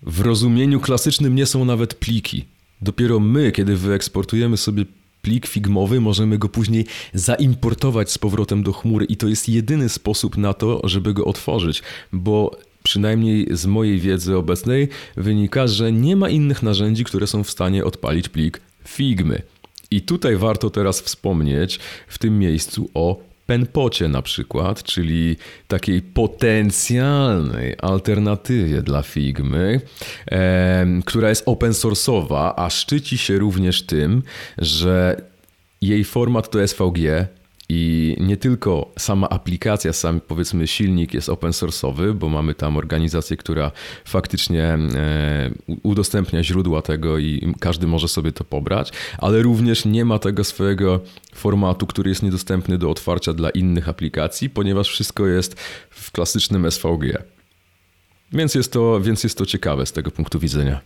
w 0.03 0.21
rozumieniu 0.21 0.79
klasycznym 0.79 1.35
nie 1.35 1.45
są 1.45 1.65
nawet 1.65 1.93
pliki. 1.93 2.45
Dopiero 2.81 3.19
my, 3.19 3.51
kiedy 3.51 3.75
wyeksportujemy 3.75 4.57
sobie 4.57 4.85
plik 5.21 5.47
figmowy, 5.47 6.01
możemy 6.01 6.37
go 6.37 6.49
później 6.49 6.85
zaimportować 7.13 8.11
z 8.11 8.17
powrotem 8.17 8.63
do 8.63 8.73
chmury 8.73 9.05
i 9.05 9.17
to 9.17 9.27
jest 9.27 9.49
jedyny 9.49 9.89
sposób 9.89 10.37
na 10.37 10.53
to, 10.53 10.81
żeby 10.83 11.13
go 11.13 11.25
otworzyć, 11.25 11.83
bo 12.13 12.57
przynajmniej 12.83 13.47
z 13.51 13.65
mojej 13.65 13.99
wiedzy 13.99 14.37
obecnej 14.37 14.87
wynika, 15.17 15.67
że 15.67 15.91
nie 15.91 16.15
ma 16.15 16.29
innych 16.29 16.63
narzędzi, 16.63 17.03
które 17.03 17.27
są 17.27 17.43
w 17.43 17.51
stanie 17.51 17.85
odpalić 17.85 18.29
plik 18.29 18.61
Figmy. 18.87 19.41
I 19.91 20.01
tutaj 20.01 20.35
warto 20.35 20.69
teraz 20.69 21.01
wspomnieć 21.01 21.79
w 22.07 22.17
tym 22.17 22.39
miejscu 22.39 22.89
o 22.93 23.28
penpocie 23.49 24.07
na 24.07 24.21
przykład, 24.21 24.83
czyli 24.83 25.37
takiej 25.67 26.01
potencjalnej 26.01 27.75
alternatywie 27.81 28.81
dla 28.81 29.01
Figmy, 29.01 29.81
e, 30.31 30.85
która 31.05 31.29
jest 31.29 31.43
open 31.45 31.71
source'owa, 31.71 32.53
a 32.55 32.69
szczyci 32.69 33.17
się 33.17 33.39
również 33.39 33.85
tym, 33.85 34.23
że 34.57 35.21
jej 35.81 36.03
format 36.03 36.49
to 36.49 36.67
SVG, 36.67 37.27
i 37.69 38.15
nie 38.19 38.37
tylko 38.37 38.91
sama 38.97 39.29
aplikacja, 39.29 39.93
sam 39.93 40.21
powiedzmy 40.27 40.67
silnik 40.67 41.13
jest 41.13 41.29
open 41.29 41.51
source'owy, 41.51 42.13
bo 42.13 42.29
mamy 42.29 42.55
tam 42.55 42.77
organizację, 42.77 43.37
która 43.37 43.71
faktycznie 44.05 44.63
e, 44.63 44.79
udostępnia 45.83 46.43
źródła 46.43 46.81
tego 46.81 47.17
i 47.17 47.53
każdy 47.59 47.87
może 47.87 48.07
sobie 48.07 48.31
to 48.31 48.43
pobrać, 48.43 48.91
ale 49.17 49.41
również 49.41 49.85
nie 49.85 50.05
ma 50.05 50.19
tego 50.19 50.43
swojego 50.43 50.99
formatu, 51.35 51.87
który 51.87 52.09
jest 52.09 52.23
niedostępny 52.23 52.77
do 52.77 52.89
otwarcia 52.89 53.33
dla 53.33 53.49
innych 53.49 53.89
aplikacji, 53.89 54.49
ponieważ 54.49 54.89
wszystko 54.89 55.27
jest 55.27 55.59
w 55.89 56.11
klasycznym 56.11 56.71
SVG. 56.71 57.23
Więc 58.31 58.55
jest 58.55 58.73
to, 58.73 59.01
więc 59.01 59.23
jest 59.23 59.37
to 59.37 59.45
ciekawe 59.45 59.85
z 59.85 59.91
tego 59.91 60.11
punktu 60.11 60.39
widzenia 60.39 60.79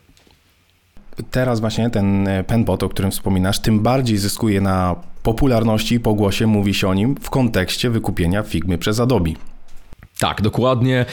teraz 1.31 1.59
właśnie 1.59 1.89
ten 1.89 2.27
e, 2.27 2.43
penbot, 2.43 2.83
o 2.83 2.89
którym 2.89 3.11
wspominasz, 3.11 3.59
tym 3.59 3.79
bardziej 3.79 4.17
zyskuje 4.17 4.61
na 4.61 4.95
popularności 5.23 5.95
i 5.95 5.99
pogłosie 5.99 6.47
mówi 6.47 6.73
się 6.73 6.87
o 6.87 6.93
nim 6.93 7.15
w 7.21 7.29
kontekście 7.29 7.89
wykupienia 7.89 8.43
Figmy 8.43 8.77
przez 8.77 8.99
Adobe. 8.99 9.31
Tak, 10.19 10.41
dokładnie. 10.41 11.05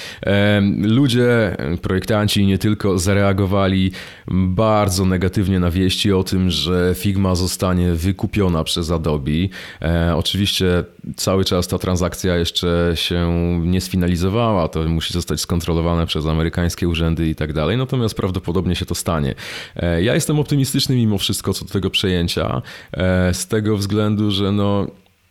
Ludzie, 0.83 1.57
projektanci 1.83 2.47
nie 2.47 2.59
tylko 2.59 2.99
zareagowali 2.99 3.93
bardzo 4.31 5.05
negatywnie 5.05 5.61
na 5.61 5.71
wieści 5.71 6.13
o 6.13 6.25
tym, 6.25 6.51
że 6.51 6.95
Figma 6.97 7.35
zostanie 7.35 7.93
wykupiona 7.93 8.65
przez 8.65 8.91
Adobe. 8.91 9.31
E, 9.83 10.17
oczywiście 10.17 10.85
cały 11.17 11.45
czas 11.45 11.69
ta 11.69 11.79
transakcja 11.79 12.37
jeszcze 12.37 12.93
się 12.95 13.31
nie 13.65 13.81
sfinalizowała, 13.81 14.69
to 14.69 14.85
musi 14.85 15.13
zostać 15.13 15.41
skontrolowane 15.41 16.07
przez 16.07 16.27
amerykańskie 16.27 16.89
urzędy 16.89 17.29
i 17.29 17.35
tak 17.35 17.53
dalej, 17.53 17.77
natomiast 17.77 18.15
prawdopodobnie 18.15 18.77
się 18.77 18.87
to 18.87 18.95
stanie. 18.95 19.35
E, 19.77 20.03
ja 20.03 20.15
jestem 20.15 20.39
optymistyczny 20.39 20.97
mimo 20.97 21.19
wszystko 21.19 21.55
co 21.55 21.65
do 21.65 21.73
tego 21.73 21.91
przejęcia, 21.91 22.63
e, 22.93 23.35
z 23.35 23.47
tego 23.47 23.77
względu, 23.77 24.31
że 24.31 24.53
no 24.53 24.87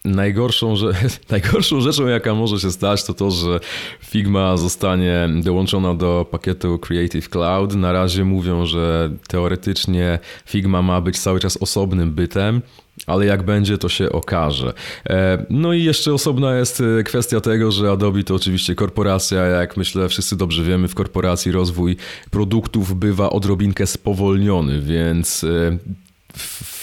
Najgorszą, 0.05 0.75
że, 0.75 0.91
najgorszą 1.31 1.81
rzeczą, 1.81 2.07
jaka 2.07 2.35
może 2.35 2.59
się 2.59 2.71
stać, 2.71 3.03
to 3.03 3.13
to, 3.13 3.31
że 3.31 3.59
Figma 4.01 4.57
zostanie 4.57 5.29
dołączona 5.43 5.95
do 5.95 6.25
pakietu 6.31 6.79
Creative 6.79 7.29
Cloud. 7.29 7.75
Na 7.75 7.91
razie 7.91 8.25
mówią, 8.25 8.65
że 8.65 9.11
teoretycznie 9.27 10.19
Figma 10.45 10.81
ma 10.81 11.01
być 11.01 11.19
cały 11.19 11.39
czas 11.39 11.57
osobnym 11.57 12.11
bytem, 12.11 12.61
ale 13.07 13.25
jak 13.25 13.43
będzie, 13.43 13.77
to 13.77 13.89
się 13.89 14.11
okaże. 14.11 14.73
E, 15.09 15.45
no 15.49 15.73
i 15.73 15.83
jeszcze 15.83 16.13
osobna 16.13 16.55
jest 16.55 16.83
e, 16.99 17.03
kwestia 17.03 17.41
tego, 17.41 17.71
że 17.71 17.91
Adobe 17.91 18.23
to 18.23 18.35
oczywiście 18.35 18.75
korporacja, 18.75 19.45
jak 19.45 19.77
myślę 19.77 20.09
wszyscy 20.09 20.35
dobrze 20.35 20.63
wiemy, 20.63 20.87
w 20.87 20.95
korporacji 20.95 21.51
rozwój 21.51 21.97
produktów 22.31 22.99
bywa 22.99 23.29
odrobinkę 23.29 23.87
spowolniony, 23.87 24.81
więc 24.81 25.43
e, 25.43 25.77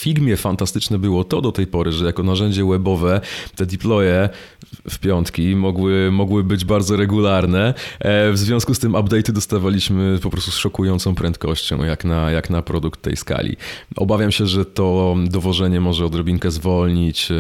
Figmie 0.07 0.37
fantastyczne 0.37 0.99
było 0.99 1.25
to 1.25 1.41
do 1.41 1.53
tej 1.53 1.67
pory, 1.67 1.93
że 1.93 2.05
jako 2.07 2.23
narzędzie 2.23 2.65
webowe 2.65 3.21
te 3.57 3.67
deploye 3.67 4.29
w 4.91 4.99
piątki 4.99 5.57
mogły, 5.57 6.11
mogły 6.13 6.45
być 6.45 6.65
bardzo 6.65 6.97
regularne. 6.97 7.75
E, 8.01 8.33
w 8.33 8.39
związku 8.39 8.75
z 8.75 8.79
tym 8.79 8.93
update'y 8.93 9.33
dostawaliśmy 9.33 10.19
po 10.23 10.31
prostu 10.31 10.51
z 10.51 10.55
szokującą 10.55 11.15
prędkością, 11.15 11.85
jak 11.85 12.05
na, 12.05 12.31
jak 12.31 12.51
na 12.51 12.63
produkt 12.63 13.03
tej 13.03 13.17
skali. 13.17 13.57
Obawiam 13.97 14.33
się, 14.33 14.47
że 14.47 14.65
to 14.65 15.17
dowożenie 15.25 15.81
może 15.81 16.07
odrobinkę 16.07 16.51
zwolnić 16.51 17.31
e, 17.31 17.35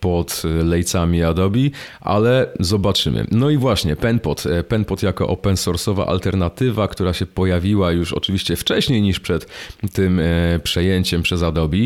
pod 0.00 0.42
lejcami 0.64 1.22
Adobe, 1.22 1.58
ale 2.00 2.46
zobaczymy. 2.60 3.26
No 3.30 3.50
i 3.50 3.56
właśnie, 3.56 3.96
Penpot. 3.96 4.46
E, 4.46 4.64
Penpot 4.64 5.02
jako 5.02 5.28
open 5.28 5.54
source'owa 5.54 6.04
alternatywa, 6.08 6.88
która 6.88 7.12
się 7.12 7.26
pojawiła 7.26 7.92
już 7.92 8.12
oczywiście 8.12 8.56
wcześniej 8.56 9.02
niż 9.02 9.20
przed 9.20 9.46
tym 9.92 10.20
przejęciem 10.62 11.22
przez 11.22 11.42
Adobe, 11.42 11.76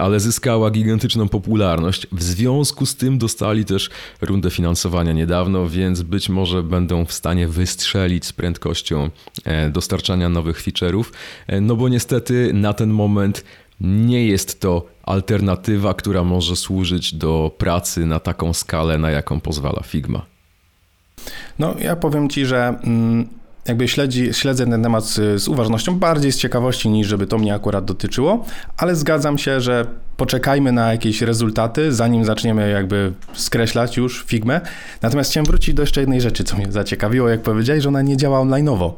ale 0.00 0.20
zyskała 0.20 0.70
gigantyczną 0.70 1.28
popularność. 1.28 2.06
W 2.12 2.22
związku 2.22 2.86
z 2.86 2.96
tym 2.96 3.18
dostali 3.18 3.64
też 3.64 3.90
rundę 4.20 4.50
finansowania 4.50 5.12
niedawno, 5.12 5.68
więc 5.68 6.02
być 6.02 6.28
może 6.28 6.62
będą 6.62 7.04
w 7.04 7.12
stanie 7.12 7.48
wystrzelić 7.48 8.26
z 8.26 8.32
prędkością 8.32 9.10
e, 9.44 9.70
dostarczania 9.70 10.28
nowych 10.28 10.62
feature'ów, 10.62 11.04
e, 11.46 11.60
no 11.60 11.76
bo 11.76 11.88
niestety 11.88 12.50
na 12.52 12.72
ten 12.72 12.90
moment 12.90 13.44
nie 13.80 14.26
jest 14.26 14.60
to 14.60 14.86
alternatywa, 15.02 15.94
która 15.94 16.24
może 16.24 16.56
służyć 16.56 17.14
do 17.14 17.50
pracy 17.58 18.06
na 18.06 18.20
taką 18.20 18.52
skalę, 18.52 18.98
na 18.98 19.10
jaką 19.10 19.40
pozwala 19.40 19.82
Figma. 19.82 20.26
No, 21.58 21.74
ja 21.78 21.96
powiem 21.96 22.28
Ci, 22.28 22.46
że 22.46 22.78
mm, 22.84 23.28
jakby 23.68 23.88
śledzi, 23.88 24.34
śledzę 24.34 24.66
ten 24.66 24.82
temat 24.82 25.04
z, 25.04 25.42
z, 25.42 25.48
uważnością, 25.48 25.98
bardziej 25.98 26.32
z 26.32 26.36
ciekawości 26.36 26.88
niż 26.88 27.06
żeby 27.06 27.26
to 27.26 27.38
mnie 27.38 27.54
akurat 27.54 27.84
dotyczyło, 27.84 28.44
ale 28.76 28.96
zgadzam 28.96 29.38
się, 29.38 29.60
że 29.60 29.86
poczekajmy 30.16 30.72
na 30.72 30.92
jakieś 30.92 31.22
rezultaty, 31.22 31.92
zanim 31.92 32.24
zaczniemy 32.24 32.70
jakby 32.70 33.12
skreślać 33.32 33.96
już 33.96 34.24
Figmę. 34.24 34.60
Natomiast 35.02 35.30
chciałem 35.30 35.46
wrócić 35.46 35.74
do 35.74 35.82
jeszcze 35.82 36.00
jednej 36.00 36.20
rzeczy, 36.20 36.44
co 36.44 36.56
mnie 36.56 36.72
zaciekawiło, 36.72 37.28
jak 37.28 37.42
powiedziałeś, 37.42 37.82
że 37.82 37.88
ona 37.88 38.02
nie 38.02 38.16
działa 38.16 38.38
online'owo. 38.38 38.92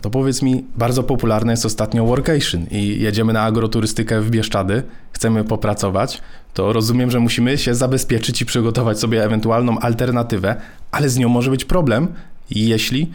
To 0.00 0.10
powiedz 0.10 0.42
mi, 0.42 0.64
bardzo 0.76 1.02
popularne 1.02 1.52
jest 1.52 1.66
ostatnio 1.66 2.06
workation 2.06 2.66
i 2.70 3.00
jedziemy 3.00 3.32
na 3.32 3.42
agroturystykę 3.42 4.20
w 4.20 4.30
Bieszczady, 4.30 4.82
chcemy 5.12 5.44
popracować, 5.44 6.20
to 6.54 6.72
rozumiem, 6.72 7.10
że 7.10 7.20
musimy 7.20 7.58
się 7.58 7.74
zabezpieczyć 7.74 8.42
i 8.42 8.46
przygotować 8.46 8.98
sobie 8.98 9.24
ewentualną 9.24 9.78
alternatywę, 9.78 10.56
ale 10.90 11.08
z 11.08 11.18
nią 11.18 11.28
może 11.28 11.50
być 11.50 11.64
problem, 11.64 12.08
jeśli 12.50 13.10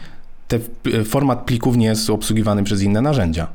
ten 0.48 0.60
format 1.04 1.44
plików 1.44 1.76
nie 1.76 1.86
jest 1.86 2.10
obsługiwany 2.10 2.64
przez 2.64 2.82
inne 2.82 3.00
narzędzia. 3.00 3.48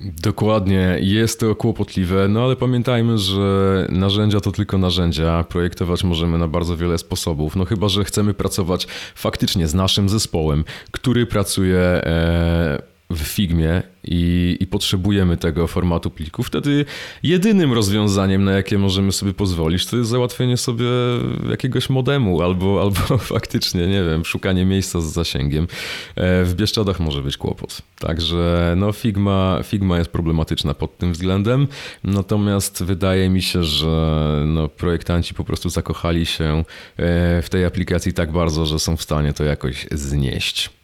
Dokładnie, 0.00 0.98
jest 1.00 1.40
to 1.40 1.54
kłopotliwe, 1.54 2.28
no 2.28 2.44
ale 2.44 2.56
pamiętajmy, 2.56 3.18
że 3.18 3.86
narzędzia 3.90 4.40
to 4.40 4.52
tylko 4.52 4.78
narzędzia. 4.78 5.44
Projektować 5.44 6.04
możemy 6.04 6.38
na 6.38 6.48
bardzo 6.48 6.76
wiele 6.76 6.98
sposobów. 6.98 7.56
No 7.56 7.64
chyba, 7.64 7.88
że 7.88 8.04
chcemy 8.04 8.34
pracować 8.34 8.86
faktycznie 9.14 9.68
z 9.68 9.74
naszym 9.74 10.08
zespołem, 10.08 10.64
który 10.90 11.26
pracuje 11.26 11.78
e, 11.78 12.91
w 13.16 13.18
Figmie 13.18 13.82
i, 14.04 14.56
i, 14.60 14.66
potrzebujemy 14.66 15.36
tego 15.36 15.66
formatu 15.66 16.10
plików, 16.10 16.46
wtedy 16.46 16.84
jedynym 17.22 17.72
rozwiązaniem, 17.72 18.44
na 18.44 18.52
jakie 18.52 18.78
możemy 18.78 19.12
sobie 19.12 19.34
pozwolić, 19.34 19.86
to 19.86 19.96
jest 19.96 20.10
załatwienie 20.10 20.56
sobie 20.56 20.86
jakiegoś 21.50 21.90
modemu 21.90 22.42
albo, 22.42 22.80
albo 22.82 23.18
faktycznie, 23.18 23.86
nie 23.86 24.04
wiem, 24.04 24.24
szukanie 24.24 24.64
miejsca 24.64 25.00
z 25.00 25.04
zasięgiem. 25.04 25.66
E, 26.16 26.44
w 26.44 26.54
Bieszczadach 26.54 27.00
może 27.00 27.22
być 27.22 27.36
kłopot. 27.36 27.82
Także 27.98 28.74
no 28.76 28.92
Figma, 28.92 29.60
Figma 29.64 29.98
jest 29.98 30.10
problematyczna 30.10 30.74
pod 30.74 30.98
tym 30.98 31.12
względem, 31.12 31.68
natomiast 32.04 32.84
wydaje 32.84 33.28
mi 33.28 33.42
się, 33.42 33.64
że 33.64 34.44
no, 34.46 34.68
projektanci 34.68 35.34
po 35.34 35.44
prostu 35.44 35.70
zakochali 35.70 36.26
się 36.26 36.64
e, 36.96 37.42
w 37.42 37.48
tej 37.50 37.64
aplikacji 37.64 38.12
tak 38.12 38.32
bardzo, 38.32 38.66
że 38.66 38.78
są 38.78 38.96
w 38.96 39.02
stanie 39.02 39.32
to 39.32 39.44
jakoś 39.44 39.86
znieść. 39.90 40.81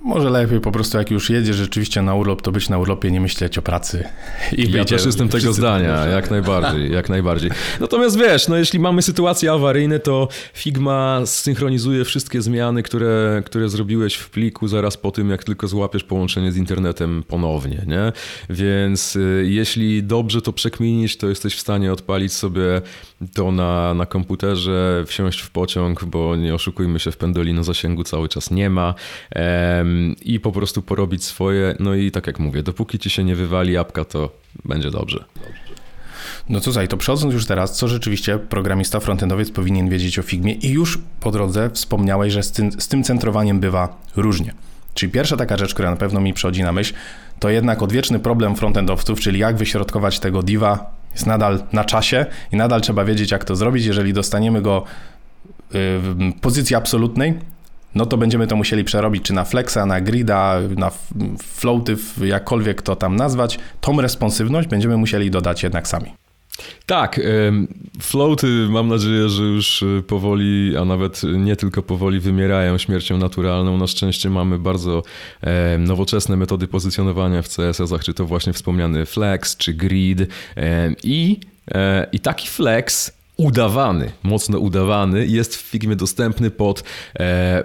Może 0.00 0.30
lepiej 0.30 0.60
po 0.60 0.72
prostu 0.72 0.98
jak 0.98 1.10
już 1.10 1.30
jedziesz 1.30 1.56
rzeczywiście 1.56 2.02
na 2.02 2.14
urlop, 2.14 2.42
to 2.42 2.52
być 2.52 2.68
na 2.68 2.78
urlopie, 2.78 3.10
nie 3.10 3.20
myśleć 3.20 3.58
o 3.58 3.62
pracy. 3.62 4.04
I 4.52 4.70
ja 4.70 4.84
też 4.84 5.06
jestem 5.06 5.28
tego 5.28 5.52
zdania, 5.52 6.06
jak 6.06 6.30
najbardziej, 6.30 6.92
jak 6.98 7.08
najbardziej. 7.08 7.50
Natomiast 7.80 8.18
wiesz, 8.18 8.48
no 8.48 8.56
jeśli 8.56 8.78
mamy 8.78 9.02
sytuacje 9.02 9.52
awaryjne, 9.52 9.98
to 9.98 10.28
Figma 10.54 11.22
synchronizuje 11.24 12.04
wszystkie 12.04 12.42
zmiany, 12.42 12.82
które, 12.82 13.42
które 13.46 13.68
zrobiłeś 13.68 14.14
w 14.14 14.30
pliku 14.30 14.68
zaraz 14.68 14.96
po 14.96 15.10
tym, 15.10 15.30
jak 15.30 15.44
tylko 15.44 15.68
złapiesz 15.68 16.04
połączenie 16.04 16.52
z 16.52 16.56
internetem 16.56 17.22
ponownie, 17.28 17.82
nie? 17.86 18.12
Więc 18.50 19.16
y, 19.16 19.46
jeśli 19.48 20.02
dobrze 20.02 20.42
to 20.42 20.52
przekminisz, 20.52 21.16
to 21.16 21.28
jesteś 21.28 21.54
w 21.54 21.60
stanie 21.60 21.92
odpalić 21.92 22.32
sobie 22.32 22.82
to 23.34 23.52
na, 23.52 23.94
na 23.94 24.06
komputerze, 24.06 25.04
wsiąść 25.06 25.40
w 25.40 25.50
pociąg, 25.50 26.04
bo 26.04 26.36
nie 26.36 26.54
oszukujmy 26.54 26.98
się, 26.98 27.10
w 27.10 27.16
Pendolino 27.16 27.64
zasięgu 27.64 28.04
cały 28.04 28.28
czas 28.28 28.50
nie 28.50 28.70
ma 28.70 28.94
i 30.22 30.40
po 30.40 30.52
prostu 30.52 30.82
porobić 30.82 31.24
swoje. 31.24 31.76
No 31.80 31.94
i 31.94 32.10
tak 32.10 32.26
jak 32.26 32.38
mówię, 32.38 32.62
dopóki 32.62 32.98
ci 32.98 33.10
się 33.10 33.24
nie 33.24 33.36
wywali 33.36 33.76
apka, 33.76 34.04
to 34.04 34.30
będzie 34.64 34.90
dobrze. 34.90 35.24
No 36.48 36.60
słuchaj, 36.60 36.88
to 36.88 36.96
przechodząc 36.96 37.34
już 37.34 37.46
teraz, 37.46 37.76
co 37.76 37.88
rzeczywiście 37.88 38.38
programista 38.38 39.00
frontendowiec 39.00 39.50
powinien 39.50 39.88
wiedzieć 39.88 40.18
o 40.18 40.22
Figmie 40.22 40.52
i 40.52 40.70
już 40.70 40.98
po 41.20 41.30
drodze 41.30 41.70
wspomniałeś, 41.70 42.32
że 42.32 42.42
z 42.42 42.52
tym, 42.52 42.72
z 42.72 42.88
tym 42.88 43.04
centrowaniem 43.04 43.60
bywa 43.60 44.00
różnie. 44.16 44.54
Czyli 44.94 45.12
pierwsza 45.12 45.36
taka 45.36 45.56
rzecz, 45.56 45.74
która 45.74 45.90
na 45.90 45.96
pewno 45.96 46.20
mi 46.20 46.34
przychodzi 46.34 46.62
na 46.62 46.72
myśl, 46.72 46.94
to 47.38 47.50
jednak 47.50 47.82
odwieczny 47.82 48.18
problem 48.18 48.56
frontendowców, 48.56 49.20
czyli 49.20 49.38
jak 49.38 49.56
wyśrodkować 49.56 50.20
tego 50.20 50.42
diva 50.42 50.95
jest 51.16 51.26
nadal 51.26 51.62
na 51.72 51.84
czasie 51.84 52.26
i 52.52 52.56
nadal 52.56 52.80
trzeba 52.80 53.04
wiedzieć, 53.04 53.30
jak 53.30 53.44
to 53.44 53.56
zrobić. 53.56 53.84
Jeżeli 53.84 54.12
dostaniemy 54.12 54.62
go 54.62 54.84
w 55.70 56.32
pozycji 56.40 56.76
absolutnej, 56.76 57.38
no 57.94 58.06
to 58.06 58.16
będziemy 58.16 58.46
to 58.46 58.56
musieli 58.56 58.84
przerobić 58.84 59.24
czy 59.24 59.32
na 59.32 59.44
flexa, 59.44 59.78
na 59.86 60.00
grida, 60.00 60.58
na 60.76 60.90
floaty, 61.42 61.96
jakkolwiek 62.24 62.82
to 62.82 62.96
tam 62.96 63.16
nazwać. 63.16 63.58
Tą 63.80 64.00
responsywność 64.00 64.68
będziemy 64.68 64.96
musieli 64.96 65.30
dodać 65.30 65.62
jednak 65.62 65.88
sami. 65.88 66.25
Tak, 66.86 67.20
floaty 68.00 68.46
mam 68.70 68.88
nadzieję, 68.88 69.28
że 69.28 69.42
już 69.42 69.82
e, 69.82 70.02
powoli, 70.02 70.76
a 70.76 70.84
nawet 70.84 71.22
nie 71.38 71.56
tylko 71.56 71.82
powoli 71.82 72.20
wymierają 72.20 72.78
śmiercią 72.78 73.18
naturalną. 73.18 73.78
Na 73.78 73.86
szczęście 73.86 74.30
mamy 74.30 74.58
bardzo 74.58 75.02
nowoczesne 75.78 76.36
metody 76.36 76.68
pozycjonowania 76.68 77.42
w 77.42 77.48
CSS-ach, 77.48 78.04
czy 78.04 78.14
to 78.14 78.26
właśnie 78.26 78.52
wspomniany 78.52 79.06
flex, 79.06 79.56
czy 79.56 79.74
grid 79.74 80.20
i, 81.02 81.40
e, 81.74 82.06
i 82.12 82.20
taki 82.20 82.48
flex 82.48 83.12
udawany, 83.36 84.12
mocno 84.22 84.58
udawany, 84.58 85.26
jest 85.26 85.56
w 85.56 85.60
Figmie 85.60 85.96
dostępny 85.96 86.50
pod 86.50 86.82
e, 87.18 87.62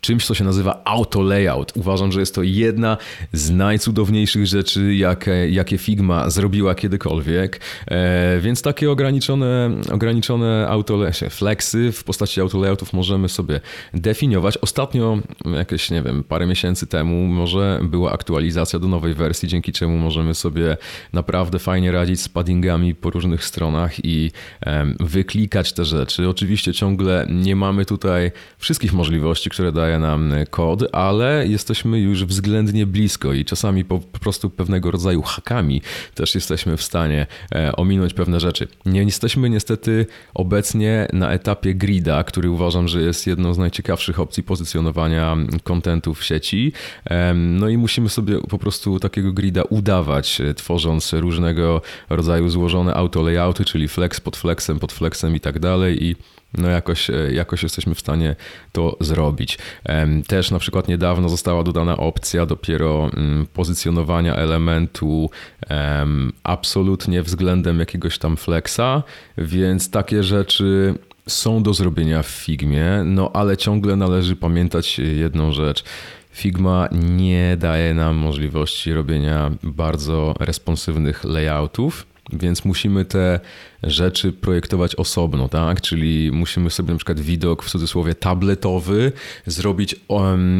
czymś, 0.00 0.26
co 0.26 0.34
się 0.34 0.44
nazywa 0.44 0.82
auto 0.84 1.22
layout. 1.22 1.72
Uważam, 1.76 2.12
że 2.12 2.20
jest 2.20 2.34
to 2.34 2.42
jedna 2.42 2.96
z 3.32 3.50
najcudowniejszych 3.50 4.46
rzeczy, 4.46 4.94
jakie, 4.94 5.50
jakie 5.50 5.78
Figma 5.78 6.30
zrobiła 6.30 6.74
kiedykolwiek. 6.74 7.60
E, 7.86 8.40
więc 8.40 8.62
takie 8.62 8.90
ograniczone, 8.90 9.70
ograniczone 9.92 10.66
auto 10.68 10.98
flexy 11.30 11.92
w 11.92 12.04
postaci 12.04 12.40
auto 12.40 12.58
layoutów 12.58 12.92
możemy 12.92 13.28
sobie 13.28 13.60
definiować. 13.94 14.58
Ostatnio, 14.58 15.18
jakieś, 15.56 15.90
nie 15.90 16.02
wiem, 16.02 16.24
parę 16.24 16.46
miesięcy 16.46 16.86
temu, 16.86 17.26
może 17.26 17.80
była 17.82 18.12
aktualizacja 18.12 18.78
do 18.78 18.88
nowej 18.88 19.14
wersji, 19.14 19.48
dzięki 19.48 19.72
czemu 19.72 19.98
możemy 19.98 20.34
sobie 20.34 20.76
naprawdę 21.12 21.58
fajnie 21.58 21.92
radzić 21.92 22.20
z 22.20 22.28
paddingami 22.28 22.94
po 22.94 23.10
różnych 23.10 23.44
stronach 23.44 24.04
i 24.04 24.30
e, 24.66 24.86
wyklikać 25.00 25.72
te 25.72 25.84
rzeczy. 25.84 26.28
Oczywiście 26.28 26.72
ciągle 26.72 27.26
nie 27.30 27.56
mamy 27.56 27.84
tutaj 27.84 28.32
wszystkich 28.58 28.92
możliwości, 28.92 29.50
które 29.50 29.72
daje 29.72 29.89
nam 29.98 30.32
kod, 30.50 30.84
ale 30.92 31.46
jesteśmy 31.46 32.00
już 32.00 32.24
względnie 32.24 32.86
blisko 32.86 33.32
i 33.32 33.44
czasami 33.44 33.84
po, 33.84 33.98
po 33.98 34.18
prostu 34.18 34.50
pewnego 34.50 34.90
rodzaju 34.90 35.22
hakami 35.22 35.82
też 36.14 36.34
jesteśmy 36.34 36.76
w 36.76 36.82
stanie 36.82 37.26
e, 37.54 37.76
ominąć 37.76 38.14
pewne 38.14 38.40
rzeczy. 38.40 38.68
Nie 38.86 39.02
jesteśmy 39.02 39.50
niestety 39.50 40.06
obecnie 40.34 41.08
na 41.12 41.32
etapie 41.32 41.74
grida, 41.74 42.24
który 42.24 42.50
uważam, 42.50 42.88
że 42.88 43.00
jest 43.00 43.26
jedną 43.26 43.54
z 43.54 43.58
najciekawszych 43.58 44.20
opcji 44.20 44.42
pozycjonowania 44.42 45.36
kontentu 45.64 46.14
w 46.14 46.24
sieci. 46.24 46.72
No 47.34 47.68
i 47.68 47.76
musimy 47.76 48.08
sobie 48.08 48.40
po 48.40 48.58
prostu 48.58 49.00
takiego 49.00 49.32
grida 49.32 49.62
udawać, 49.62 50.40
e, 50.40 50.54
tworząc 50.54 51.12
różnego 51.12 51.82
rodzaju 52.10 52.48
złożone 52.48 52.94
auto 52.94 53.22
layouty, 53.22 53.64
czyli 53.64 53.88
flex 53.88 54.20
pod 54.20 54.36
flexem, 54.36 54.78
pod 54.78 54.92
flexem 54.92 55.36
i 55.36 55.40
tak 55.40 55.58
dalej 55.58 56.04
i 56.04 56.16
no 56.54 56.68
jakoś, 56.68 57.10
e, 57.10 57.32
jakoś 57.32 57.62
jesteśmy 57.62 57.94
w 57.94 58.00
stanie 58.00 58.36
to 58.72 58.96
zrobić. 59.00 59.58
Też 60.26 60.50
na 60.50 60.58
przykład 60.58 60.88
niedawno 60.88 61.28
została 61.28 61.62
dodana 61.62 61.96
opcja 61.96 62.46
dopiero 62.46 63.10
mm, 63.16 63.46
pozycjonowania 63.46 64.34
elementu 64.34 65.30
absolutnie 66.42 67.22
względem 67.22 67.80
jakiegoś 67.80 68.18
tam 68.18 68.36
flexa, 68.36 69.02
więc 69.38 69.90
takie 69.90 70.22
rzeczy 70.22 70.94
są 71.26 71.62
do 71.62 71.74
zrobienia 71.74 72.22
w 72.22 72.26
Figmie, 72.26 73.02
no 73.04 73.30
ale 73.34 73.56
ciągle 73.56 73.96
należy 73.96 74.36
pamiętać 74.36 74.98
jedną 74.98 75.52
rzecz. 75.52 75.84
Figma 76.32 76.88
nie 76.92 77.56
daje 77.56 77.94
nam 77.94 78.16
możliwości 78.16 78.92
robienia 78.92 79.50
bardzo 79.62 80.34
responsywnych 80.40 81.24
layoutów, 81.24 82.06
więc 82.32 82.64
musimy 82.64 83.04
te 83.04 83.40
rzeczy 83.82 84.32
projektować 84.32 84.94
osobno, 84.96 85.48
tak? 85.48 85.80
Czyli 85.80 86.32
musimy 86.32 86.70
sobie 86.70 86.92
na 86.92 86.96
przykład 86.96 87.20
widok 87.20 87.62
w 87.62 87.70
cudzysłowie 87.70 88.14
tabletowy 88.14 89.12
zrobić 89.46 89.96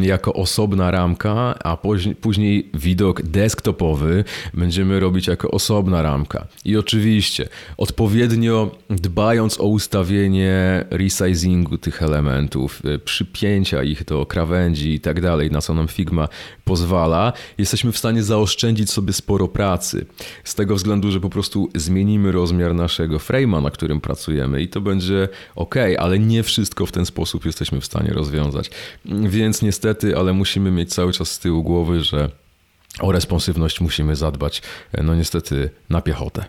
jako 0.01 0.33
osobna 0.33 0.91
ramka, 0.91 1.55
a 1.63 1.77
później, 2.21 2.69
widok 2.73 3.21
desktopowy 3.21 4.23
będziemy 4.53 4.99
robić 4.99 5.27
jako 5.27 5.51
osobna 5.51 6.01
ramka. 6.01 6.47
I 6.65 6.77
oczywiście 6.77 7.49
odpowiednio 7.77 8.71
dbając 8.89 9.59
o 9.59 9.63
ustawienie 9.63 10.85
resizingu 10.89 11.77
tych 11.77 12.03
elementów, 12.03 12.81
y, 12.85 12.99
przypięcia 12.99 13.83
ich 13.83 14.05
do 14.05 14.25
krawędzi 14.25 14.93
i 14.93 14.99
tak 14.99 15.21
dalej, 15.21 15.51
na 15.51 15.61
co 15.61 15.73
nam 15.73 15.87
Figma 15.87 16.27
pozwala, 16.63 17.33
jesteśmy 17.57 17.91
w 17.91 17.97
stanie 17.97 18.23
zaoszczędzić 18.23 18.91
sobie 18.91 19.13
sporo 19.13 19.47
pracy. 19.47 20.05
Z 20.43 20.55
tego 20.55 20.75
względu, 20.75 21.11
że 21.11 21.19
po 21.19 21.29
prostu 21.29 21.69
zmienimy 21.75 22.31
rozmiar 22.31 22.75
naszego 22.75 23.10
tego 23.11 23.19
frame'a, 23.19 23.63
na 23.63 23.71
którym 23.71 24.01
pracujemy 24.01 24.61
i 24.61 24.67
to 24.67 24.81
będzie 24.81 25.29
ok, 25.55 25.75
ale 25.99 26.19
nie 26.19 26.43
wszystko 26.43 26.85
w 26.85 26.91
ten 26.91 27.05
sposób 27.05 27.45
jesteśmy 27.45 27.81
w 27.81 27.85
stanie 27.85 28.13
rozwiązać. 28.13 28.71
Więc 29.05 29.61
niestety, 29.61 30.17
ale 30.17 30.33
musimy 30.33 30.71
mieć 30.71 30.93
cały 30.93 31.13
czas 31.13 31.31
z 31.31 31.39
tyłu 31.39 31.63
głowy, 31.63 32.03
że 32.03 32.29
o 32.99 33.11
responsywność 33.11 33.81
musimy 33.81 34.15
zadbać, 34.15 34.61
no 35.03 35.15
niestety, 35.15 35.69
na 35.89 36.01
piechotę. 36.01 36.45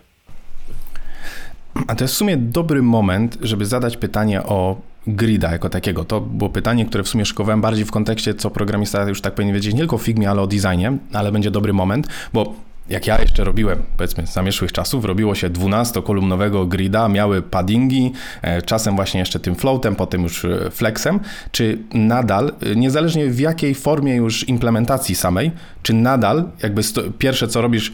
A 1.87 1.95
to 1.95 2.03
jest 2.03 2.13
w 2.13 2.17
sumie 2.17 2.37
dobry 2.37 2.81
moment, 2.81 3.37
żeby 3.41 3.65
zadać 3.65 3.97
pytanie 3.97 4.43
o 4.43 4.81
grida 5.07 5.51
jako 5.51 5.69
takiego. 5.69 6.05
To 6.05 6.21
było 6.21 6.49
pytanie, 6.49 6.85
które 6.85 7.03
w 7.03 7.07
sumie 7.07 7.25
szykowałem 7.25 7.61
bardziej 7.61 7.85
w 7.85 7.91
kontekście, 7.91 8.33
co 8.33 8.49
programista 8.49 9.09
już 9.09 9.21
tak 9.21 9.35
powinien 9.35 9.55
wiedzieć, 9.55 9.73
nie 9.73 9.79
tylko 9.79 9.95
o 9.95 9.99
Figmie, 9.99 10.29
ale 10.29 10.41
o 10.41 10.47
designie, 10.47 10.97
ale 11.13 11.31
będzie 11.31 11.51
dobry 11.51 11.73
moment, 11.73 12.07
bo 12.33 12.53
jak 12.89 13.07
ja 13.07 13.21
jeszcze 13.21 13.43
robiłem, 13.43 13.83
powiedzmy, 13.97 14.27
z 14.27 14.33
zamieszłych 14.33 14.71
czasów, 14.71 15.05
robiło 15.05 15.35
się 15.35 15.49
12-kolumnowego 15.49 16.67
grida, 16.67 17.09
miały 17.09 17.41
paddingi, 17.41 18.11
e, 18.41 18.61
czasem 18.61 18.95
właśnie 18.95 19.19
jeszcze 19.19 19.39
tym 19.39 19.55
floatem, 19.55 19.95
potem 19.95 20.23
już 20.23 20.45
e, 20.45 20.71
flexem. 20.71 21.19
Czy 21.51 21.77
nadal, 21.93 22.53
e, 22.61 22.75
niezależnie 22.75 23.29
w 23.29 23.39
jakiej 23.39 23.75
formie 23.75 24.15
już 24.15 24.49
implementacji 24.49 25.15
samej, 25.15 25.51
czy 25.83 25.93
nadal 25.93 26.49
jakby 26.63 26.81
pierwsze 27.19 27.47
co 27.47 27.61
robisz, 27.61 27.93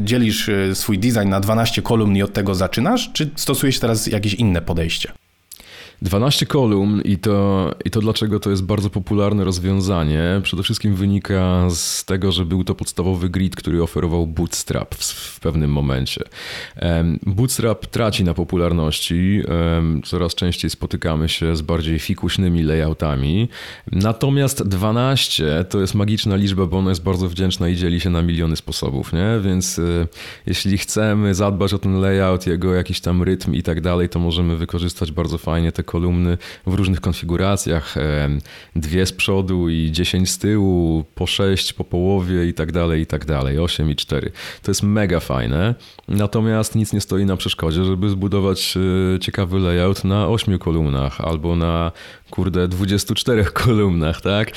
dzielisz 0.00 0.50
swój 0.74 0.98
design 0.98 1.28
na 1.28 1.40
12 1.40 1.82
kolumn 1.82 2.16
i 2.16 2.22
od 2.22 2.32
tego 2.32 2.54
zaczynasz, 2.54 3.10
czy 3.12 3.30
stosujesz 3.36 3.78
teraz 3.78 4.06
jakieś 4.06 4.34
inne 4.34 4.62
podejście? 4.62 5.12
12 6.02 6.46
kolumn 6.46 7.00
i 7.04 7.18
to, 7.18 7.70
i 7.84 7.90
to 7.90 8.00
dlaczego 8.00 8.40
to 8.40 8.50
jest 8.50 8.64
bardzo 8.64 8.90
popularne 8.90 9.44
rozwiązanie. 9.44 10.40
Przede 10.42 10.62
wszystkim 10.62 10.94
wynika 10.94 11.66
z 11.70 12.04
tego, 12.04 12.32
że 12.32 12.44
był 12.44 12.64
to 12.64 12.74
podstawowy 12.74 13.28
grid, 13.28 13.56
który 13.56 13.82
oferował 13.82 14.26
Bootstrap 14.26 14.94
w, 14.94 15.04
w 15.12 15.40
pewnym 15.40 15.72
momencie. 15.72 16.24
Bootstrap 17.26 17.86
traci 17.86 18.24
na 18.24 18.34
popularności, 18.34 19.42
coraz 20.04 20.34
częściej 20.34 20.70
spotykamy 20.70 21.28
się 21.28 21.56
z 21.56 21.62
bardziej 21.62 21.98
fikuśnymi 21.98 22.62
layoutami. 22.62 23.48
Natomiast 23.92 24.68
12 24.68 25.64
to 25.68 25.80
jest 25.80 25.94
magiczna 25.94 26.36
liczba, 26.36 26.66
bo 26.66 26.78
ona 26.78 26.90
jest 26.90 27.02
bardzo 27.02 27.28
wdzięczna 27.28 27.68
i 27.68 27.76
dzieli 27.76 28.00
się 28.00 28.10
na 28.10 28.22
miliony 28.22 28.56
sposobów, 28.56 29.12
nie? 29.12 29.40
Więc 29.44 29.78
e, 29.78 29.82
jeśli 30.46 30.78
chcemy 30.78 31.34
zadbać 31.34 31.74
o 31.74 31.78
ten 31.78 32.00
layout, 32.00 32.46
jego 32.46 32.74
jakiś 32.74 33.00
tam 33.00 33.22
rytm 33.22 33.54
i 33.54 33.62
tak 33.62 33.80
dalej, 33.80 34.08
to 34.08 34.18
możemy 34.18 34.56
wykorzystać 34.56 35.12
bardzo 35.12 35.38
fajnie 35.38 35.72
te 35.72 35.82
kolumny 35.90 36.38
w 36.66 36.74
różnych 36.74 37.00
konfiguracjach. 37.00 37.94
Dwie 38.76 39.06
z 39.06 39.12
przodu 39.12 39.68
i 39.68 39.92
10 39.92 40.30
z 40.30 40.38
tyłu, 40.38 41.04
po 41.14 41.26
6 41.26 41.72
po 41.72 41.84
połowie 41.84 42.46
i 42.46 42.54
tak 42.54 42.72
dalej, 42.72 43.02
i 43.02 43.06
tak 43.06 43.24
dalej. 43.24 43.58
8 43.58 43.90
i 43.90 43.96
4. 43.96 44.32
To 44.62 44.70
jest 44.70 44.82
mega 44.82 45.20
fajne. 45.20 45.74
Natomiast 46.08 46.74
nic 46.74 46.92
nie 46.92 47.00
stoi 47.00 47.24
na 47.24 47.36
przeszkodzie, 47.36 47.84
żeby 47.84 48.08
zbudować 48.08 48.74
e, 48.76 49.18
ciekawy 49.18 49.58
layout 49.58 50.04
na 50.04 50.28
8 50.28 50.58
kolumnach 50.58 51.20
albo 51.20 51.56
na 51.56 51.92
kurde 52.30 52.68
24 52.68 53.44
kolumnach, 53.44 54.20
tak? 54.20 54.50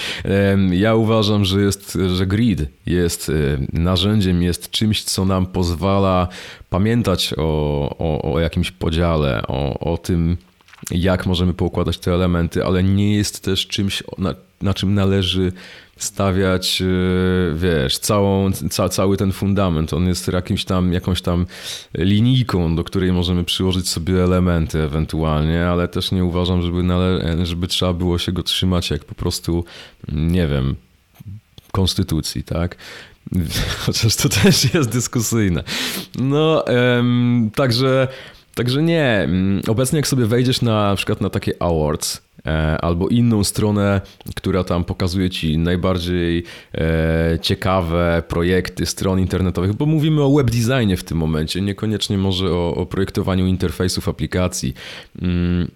Ja 0.71 0.95
uważam, 0.95 1.45
że 1.45 1.61
jest, 1.61 1.97
że 2.15 2.25
grid 2.27 2.61
jest 2.85 3.29
e, 3.29 3.33
narzędziem, 3.79 4.43
jest 4.43 4.71
czymś, 4.71 5.03
co 5.03 5.25
nam 5.25 5.45
pozwala 5.45 6.27
pamiętać 6.69 7.33
o, 7.37 7.43
o, 7.99 8.33
o 8.33 8.39
jakimś 8.39 8.71
podziale, 8.71 9.41
o, 9.47 9.91
o 9.91 9.97
tym, 9.97 10.37
jak 10.91 11.25
możemy 11.25 11.53
poukładać 11.53 11.97
te 11.97 12.13
elementy, 12.13 12.65
ale 12.65 12.83
nie 12.83 13.15
jest 13.15 13.43
też 13.43 13.67
czymś, 13.67 14.03
na, 14.17 14.35
na 14.61 14.73
czym 14.73 14.93
należy 14.93 15.51
stawiać, 15.97 16.81
e, 16.81 16.85
wiesz, 17.55 17.97
całą, 17.97 18.51
ca, 18.51 18.89
cały 18.89 19.17
ten 19.17 19.31
fundament. 19.31 19.93
On 19.93 20.07
jest 20.07 20.27
jakimś 20.27 20.65
tam, 20.65 20.93
jakąś 20.93 21.21
tam 21.21 21.45
linijką, 21.97 22.75
do 22.75 22.83
której 22.83 23.11
możemy 23.11 23.43
przyłożyć 23.43 23.89
sobie 23.89 24.23
elementy 24.23 24.79
ewentualnie, 24.79 25.65
ale 25.65 25.87
też 25.87 26.11
nie 26.11 26.23
uważam, 26.23 26.61
żeby, 26.61 26.83
nale, 26.83 27.37
żeby 27.45 27.67
trzeba 27.67 27.93
było 27.93 28.17
się 28.17 28.31
go 28.31 28.43
trzymać 28.43 28.89
jak 28.89 29.03
po 29.03 29.15
prostu, 29.15 29.65
nie 30.11 30.47
wiem, 30.47 30.75
konstytucji, 31.71 32.43
tak? 32.43 32.75
Chociaż 33.85 34.15
to 34.15 34.29
też 34.29 34.73
jest 34.73 34.89
dyskusyjne. 34.89 35.63
No, 36.15 36.65
także 37.55 38.07
Także 38.55 38.83
nie. 38.83 39.05
Mm, 39.05 39.61
obecnie 39.67 39.97
jak 39.97 40.07
sobie 40.07 40.25
wejdziesz 40.25 40.61
na, 40.61 40.89
na 40.89 40.95
przykład 40.95 41.21
na 41.21 41.29
takie 41.29 41.61
awards, 41.61 42.21
e, 42.45 42.77
albo 42.81 43.07
inną 43.07 43.43
stronę, 43.43 44.01
która 44.35 44.63
tam 44.63 44.83
pokazuje 44.83 45.29
ci 45.29 45.57
najbardziej 45.57 46.43
e, 46.75 47.39
ciekawe 47.41 48.23
projekty 48.27 48.85
stron 48.85 49.19
internetowych, 49.19 49.73
bo 49.73 49.85
mówimy 49.85 50.21
o 50.21 50.35
web 50.35 50.51
designie 50.51 50.97
w 50.97 51.03
tym 51.03 51.17
momencie, 51.17 51.61
niekoniecznie 51.61 52.17
może 52.17 52.51
o, 52.51 52.75
o 52.75 52.85
projektowaniu 52.85 53.45
interfejsów 53.45 54.09
aplikacji. 54.09 54.73
Mm, 55.21 55.67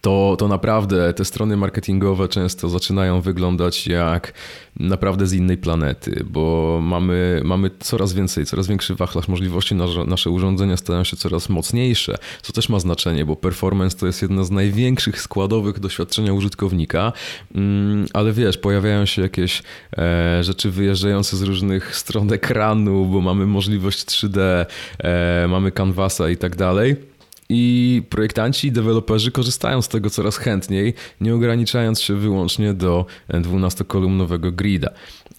to, 0.00 0.36
to 0.38 0.48
naprawdę 0.48 1.14
te 1.14 1.24
strony 1.24 1.56
marketingowe 1.56 2.28
często 2.28 2.68
zaczynają 2.68 3.20
wyglądać 3.20 3.86
jak 3.86 4.32
naprawdę 4.76 5.26
z 5.26 5.32
innej 5.32 5.58
planety, 5.58 6.24
bo 6.30 6.78
mamy, 6.82 7.40
mamy 7.44 7.70
coraz 7.78 8.12
więcej, 8.12 8.46
coraz 8.46 8.66
większy 8.66 8.94
wachlarz 8.94 9.28
możliwości, 9.28 9.74
nasze, 9.74 10.04
nasze 10.04 10.30
urządzenia 10.30 10.76
stają 10.76 11.04
się 11.04 11.16
coraz 11.16 11.48
mocniejsze, 11.48 12.18
co 12.42 12.52
też 12.52 12.68
ma 12.68 12.80
znaczenie, 12.80 13.24
bo 13.24 13.36
performance 13.36 13.96
to 13.96 14.06
jest 14.06 14.22
jedna 14.22 14.44
z 14.44 14.50
największych 14.50 15.20
składowych 15.20 15.80
doświadczenia 15.80 16.32
użytkownika, 16.32 17.12
mm, 17.54 18.06
ale 18.12 18.32
wiesz, 18.32 18.58
pojawiają 18.58 19.06
się 19.06 19.22
jakieś 19.22 19.62
e, 19.98 20.44
rzeczy 20.44 20.70
wyjeżdżające 20.70 21.36
z 21.36 21.42
różnych 21.42 21.96
stron 21.96 22.32
ekranu, 22.32 23.06
bo 23.06 23.20
mamy 23.20 23.46
możliwość 23.46 24.04
3D, 24.04 24.66
e, 24.98 25.46
mamy 25.48 25.72
canvasa 25.72 26.30
i 26.30 26.36
tak 26.36 26.56
dalej 26.56 27.10
i 27.52 28.02
projektanci 28.08 28.68
i 28.68 28.72
deweloperzy 28.72 29.30
korzystają 29.30 29.82
z 29.82 29.88
tego 29.88 30.10
coraz 30.10 30.36
chętniej, 30.36 30.94
nie 31.20 31.34
ograniczając 31.34 32.00
się 32.00 32.14
wyłącznie 32.14 32.74
do 32.74 33.06
12-kolumnowego 33.28 34.52
grida. 34.52 34.90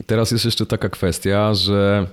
Teraz 0.05 0.31
jest 0.31 0.45
jeszcze 0.45 0.65
taka 0.65 0.89
kwestia, 0.89 1.53
że 1.53 2.07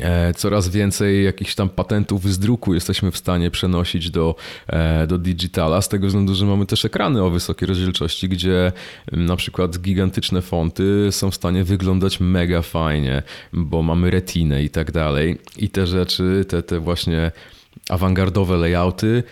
e, 0.00 0.34
Coraz 0.34 0.68
więcej 0.68 1.24
jakichś 1.24 1.54
tam 1.54 1.68
patentów 1.68 2.24
z 2.24 2.38
druku 2.38 2.74
jesteśmy 2.74 3.10
w 3.10 3.16
stanie 3.16 3.50
przenosić 3.50 4.10
do, 4.10 4.34
e, 4.66 5.06
do 5.06 5.18
digitala, 5.18 5.82
z 5.82 5.88
tego 5.88 6.06
względu, 6.06 6.34
że 6.34 6.46
mamy 6.46 6.66
też 6.66 6.84
ekrany 6.84 7.22
o 7.22 7.30
wysokiej 7.30 7.68
rozdzielczości, 7.68 8.28
gdzie 8.28 8.72
na 9.12 9.36
przykład 9.36 9.78
gigantyczne 9.78 10.42
fonty 10.42 11.08
są 11.10 11.30
w 11.30 11.34
stanie 11.34 11.64
wyglądać 11.64 12.20
mega 12.20 12.62
fajnie, 12.62 13.22
bo 13.52 13.82
mamy 13.82 14.10
retinę 14.10 14.62
i 14.62 14.70
tak 14.70 14.92
dalej. 14.92 15.38
I 15.56 15.68
te 15.68 15.86
rzeczy, 15.86 16.44
te, 16.48 16.62
te 16.62 16.80
właśnie 16.80 17.32
awangardowe 17.90 18.56
layouty 18.62 19.22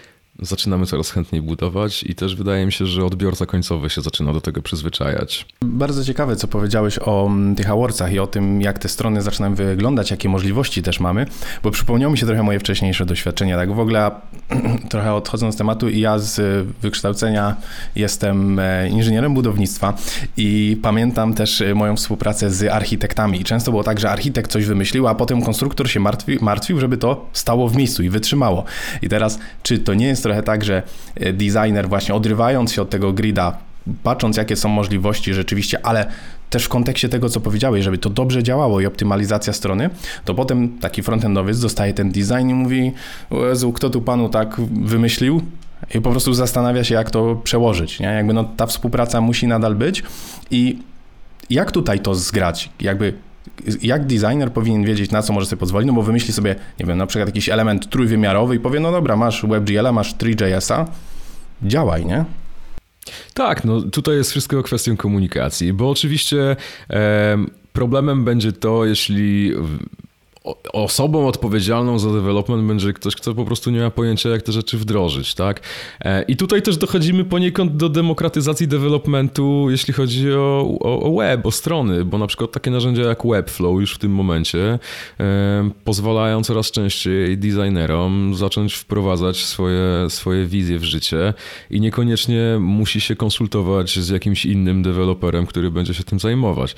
zaczynamy 0.42 0.86
coraz 0.86 1.10
chętniej 1.10 1.42
budować 1.42 2.02
i 2.02 2.14
też 2.14 2.36
wydaje 2.36 2.66
mi 2.66 2.72
się, 2.72 2.86
że 2.86 3.04
odbiorca 3.04 3.46
końcowy 3.46 3.90
się 3.90 4.00
zaczyna 4.00 4.32
do 4.32 4.40
tego 4.40 4.62
przyzwyczajać. 4.62 5.46
Bardzo 5.62 6.04
ciekawe, 6.04 6.36
co 6.36 6.48
powiedziałeś 6.48 6.98
o 6.98 7.26
mm, 7.26 7.54
tych 7.54 7.70
awardsach 7.70 8.12
i 8.12 8.18
o 8.18 8.26
tym, 8.26 8.60
jak 8.60 8.78
te 8.78 8.88
strony 8.88 9.22
zaczynają 9.22 9.54
wyglądać, 9.54 10.10
jakie 10.10 10.28
możliwości 10.28 10.82
też 10.82 11.00
mamy, 11.00 11.26
bo 11.62 11.70
przypomniało 11.70 12.12
mi 12.12 12.18
się 12.18 12.26
trochę 12.26 12.42
moje 12.42 12.60
wcześniejsze 12.60 13.06
doświadczenia. 13.06 13.56
Tak 13.56 13.74
w 13.74 13.80
ogóle 13.80 14.10
trochę 14.90 15.14
odchodząc 15.14 15.54
z 15.54 15.58
tematu, 15.58 15.88
ja 15.88 16.18
z 16.18 16.66
wykształcenia 16.82 17.56
jestem 17.96 18.58
e, 18.58 18.88
inżynierem 18.88 19.34
budownictwa 19.34 19.94
i 20.36 20.78
pamiętam 20.82 21.34
też 21.34 21.60
e, 21.60 21.74
moją 21.74 21.96
współpracę 21.96 22.50
z 22.50 22.72
architektami. 22.72 23.40
I 23.40 23.44
często 23.44 23.70
było 23.70 23.84
tak, 23.84 24.00
że 24.00 24.10
architekt 24.10 24.50
coś 24.50 24.64
wymyślił, 24.64 25.08
a 25.08 25.14
potem 25.14 25.42
konstruktor 25.42 25.90
się 25.90 26.00
martwi, 26.00 26.38
martwił, 26.40 26.80
żeby 26.80 26.96
to 26.96 27.26
stało 27.32 27.68
w 27.68 27.76
miejscu 27.76 28.02
i 28.02 28.08
wytrzymało. 28.08 28.64
I 29.02 29.08
teraz, 29.08 29.38
czy 29.62 29.78
to 29.78 29.94
nie 29.94 30.06
jest 30.06 30.25
trochę 30.26 30.42
tak, 30.42 30.64
że 30.64 30.82
e, 31.14 31.32
designer 31.32 31.88
właśnie 31.88 32.14
odrywając 32.14 32.72
się 32.72 32.82
od 32.82 32.90
tego 32.90 33.12
grida, 33.12 33.58
patrząc 34.02 34.36
jakie 34.36 34.56
są 34.56 34.68
możliwości 34.68 35.34
rzeczywiście, 35.34 35.86
ale 35.86 36.06
też 36.50 36.64
w 36.64 36.68
kontekście 36.68 37.08
tego, 37.08 37.28
co 37.28 37.40
powiedziałeś, 37.40 37.84
żeby 37.84 37.98
to 37.98 38.10
dobrze 38.10 38.42
działało 38.42 38.80
i 38.80 38.86
optymalizacja 38.86 39.52
strony, 39.52 39.90
to 40.24 40.34
potem 40.34 40.78
taki 40.78 41.02
frontendowiec 41.02 41.60
dostaje 41.60 41.94
ten 41.94 42.10
design 42.10 42.48
i 42.48 42.54
mówi, 42.54 42.92
Jezu, 43.30 43.72
kto 43.72 43.90
tu 43.90 44.00
panu 44.00 44.28
tak 44.28 44.60
wymyślił? 44.82 45.42
I 45.94 46.00
po 46.00 46.10
prostu 46.10 46.34
zastanawia 46.34 46.84
się, 46.84 46.94
jak 46.94 47.10
to 47.10 47.36
przełożyć. 47.44 48.00
Nie? 48.00 48.06
Jakby 48.06 48.32
no, 48.32 48.44
ta 48.56 48.66
współpraca 48.66 49.20
musi 49.20 49.46
nadal 49.46 49.74
być 49.74 50.02
i 50.50 50.78
jak 51.50 51.72
tutaj 51.72 52.00
to 52.00 52.14
zgrać? 52.14 52.70
Jakby 52.80 53.14
jak 53.82 54.06
designer 54.06 54.52
powinien 54.52 54.84
wiedzieć, 54.84 55.10
na 55.10 55.22
co 55.22 55.32
może 55.32 55.46
sobie 55.46 55.60
pozwolić, 55.60 55.86
no 55.86 55.92
bo 55.92 56.02
wymyśli 56.02 56.32
sobie, 56.32 56.56
nie 56.80 56.86
wiem, 56.86 56.98
na 56.98 57.06
przykład 57.06 57.28
jakiś 57.28 57.48
element 57.48 57.90
trójwymiarowy 57.90 58.56
i 58.56 58.60
powie, 58.60 58.80
no 58.80 58.92
dobra, 58.92 59.16
masz 59.16 59.46
WebGL, 59.46 59.92
masz 59.92 60.14
3JS-a, 60.14 60.86
działaj, 61.62 62.06
nie? 62.06 62.24
Tak, 63.34 63.64
no 63.64 63.80
tutaj 63.80 64.16
jest 64.16 64.30
wszystko 64.30 64.62
kwestią 64.62 64.96
komunikacji, 64.96 65.72
bo 65.72 65.90
oczywiście 65.90 66.56
e, 66.90 67.36
problemem 67.72 68.24
będzie 68.24 68.52
to, 68.52 68.84
jeśli 68.84 69.52
osobą 70.72 71.28
odpowiedzialną 71.28 71.98
za 71.98 72.12
development 72.12 72.64
będzie 72.68 72.92
ktoś, 72.92 73.16
kto 73.16 73.34
po 73.34 73.44
prostu 73.44 73.70
nie 73.70 73.80
ma 73.80 73.90
pojęcia, 73.90 74.28
jak 74.28 74.42
te 74.42 74.52
rzeczy 74.52 74.78
wdrożyć, 74.78 75.34
tak? 75.34 75.60
E, 76.00 76.22
I 76.22 76.36
tutaj 76.36 76.62
też 76.62 76.76
dochodzimy 76.76 77.24
poniekąd 77.24 77.76
do 77.76 77.88
demokratyzacji 77.88 78.68
developmentu, 78.68 79.66
jeśli 79.70 79.94
chodzi 79.94 80.32
o, 80.32 80.78
o, 80.80 81.02
o 81.02 81.16
web, 81.16 81.46
o 81.46 81.50
strony, 81.50 82.04
bo 82.04 82.18
na 82.18 82.26
przykład 82.26 82.52
takie 82.52 82.70
narzędzia 82.70 83.02
jak 83.02 83.26
Webflow 83.26 83.80
już 83.80 83.94
w 83.94 83.98
tym 83.98 84.12
momencie 84.12 84.78
e, 85.20 85.70
pozwalają 85.84 86.42
coraz 86.42 86.70
częściej 86.70 87.38
designerom 87.38 88.34
zacząć 88.34 88.74
wprowadzać 88.74 89.44
swoje, 89.44 90.06
swoje 90.08 90.46
wizje 90.46 90.78
w 90.78 90.84
życie 90.84 91.34
i 91.70 91.80
niekoniecznie 91.80 92.56
musi 92.60 93.00
się 93.00 93.16
konsultować 93.16 93.98
z 93.98 94.08
jakimś 94.08 94.46
innym 94.46 94.82
deweloperem, 94.82 95.46
który 95.46 95.70
będzie 95.70 95.94
się 95.94 96.04
tym 96.04 96.18
zajmować. 96.18 96.76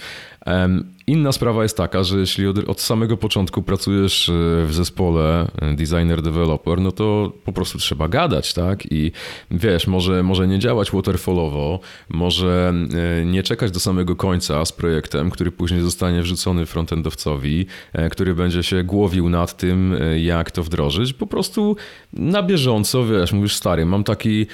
Inna 1.08 1.32
sprawa 1.32 1.62
jest 1.62 1.76
taka, 1.76 2.02
że 2.02 2.18
jeśli 2.18 2.46
od, 2.46 2.58
od, 2.68 2.80
samego 2.80 3.16
początku 3.16 3.62
pracujesz 3.62 4.28
e, 4.28 4.32
w 4.66 4.74
zespole 4.74 5.46
e, 5.62 5.74
designer-developer, 5.74 6.80
no 6.80 6.92
to 6.92 7.32
po 7.44 7.52
prostu 7.52 7.78
trzeba 7.78 8.08
gadać, 8.08 8.54
tak? 8.54 8.92
I 8.92 9.12
wiesz, 9.50 9.86
może, 9.86 10.22
może 10.22 10.48
nie 10.48 10.58
działać 10.58 10.90
waterfallowo, 10.90 11.80
może 12.08 12.74
e, 13.20 13.24
nie 13.24 13.42
czekać 13.42 13.70
do 13.70 13.80
samego 13.80 14.16
końca 14.16 14.64
z 14.64 14.72
projektem, 14.72 15.30
który 15.30 15.52
później 15.52 15.80
zostanie 15.80 16.22
wrzucony 16.22 16.66
frontendowcowi, 16.66 17.66
który 18.10 18.34
będzie 18.34 18.62
się 18.62 18.84
głowił 18.84 19.28
nad 19.28 19.56
tym, 19.56 19.94
jak 20.16 20.50
to 20.50 20.62
wdrożyć. 20.62 21.12
Po 21.12 21.26
prostu 21.26 21.76
na 22.12 22.42
bieżąco, 22.42 23.06
wiesz, 23.06 23.32
mówisz, 23.32 23.56
stary, 23.56 23.86
mam 23.86 24.04
taki, 24.04 24.46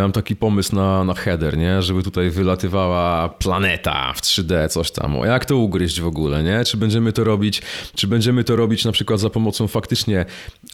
mam 0.00 0.12
taki 0.12 0.36
pomysł 0.36 0.76
na, 0.76 1.04
na 1.04 1.14
header, 1.14 1.58
nie? 1.58 1.82
Żeby 1.82 2.02
tutaj 2.02 2.30
wylatywała 2.30 3.28
planeta 3.28 4.12
w 4.12 4.20
3D, 4.20 4.68
coś 4.68 4.90
tam. 4.90 5.16
O, 5.16 5.26
jak 5.26 5.44
to 5.44 5.56
ugryźć 5.56 5.91
w 6.00 6.06
ogóle, 6.06 6.42
nie? 6.42 6.64
Czy 6.64 6.76
będziemy 6.76 7.12
to 7.12 7.24
robić, 7.24 7.62
czy 7.94 8.06
będziemy 8.06 8.44
to 8.44 8.56
robić 8.56 8.84
na 8.84 8.92
przykład 8.92 9.20
za 9.20 9.30
pomocą 9.30 9.68
faktycznie 9.68 10.24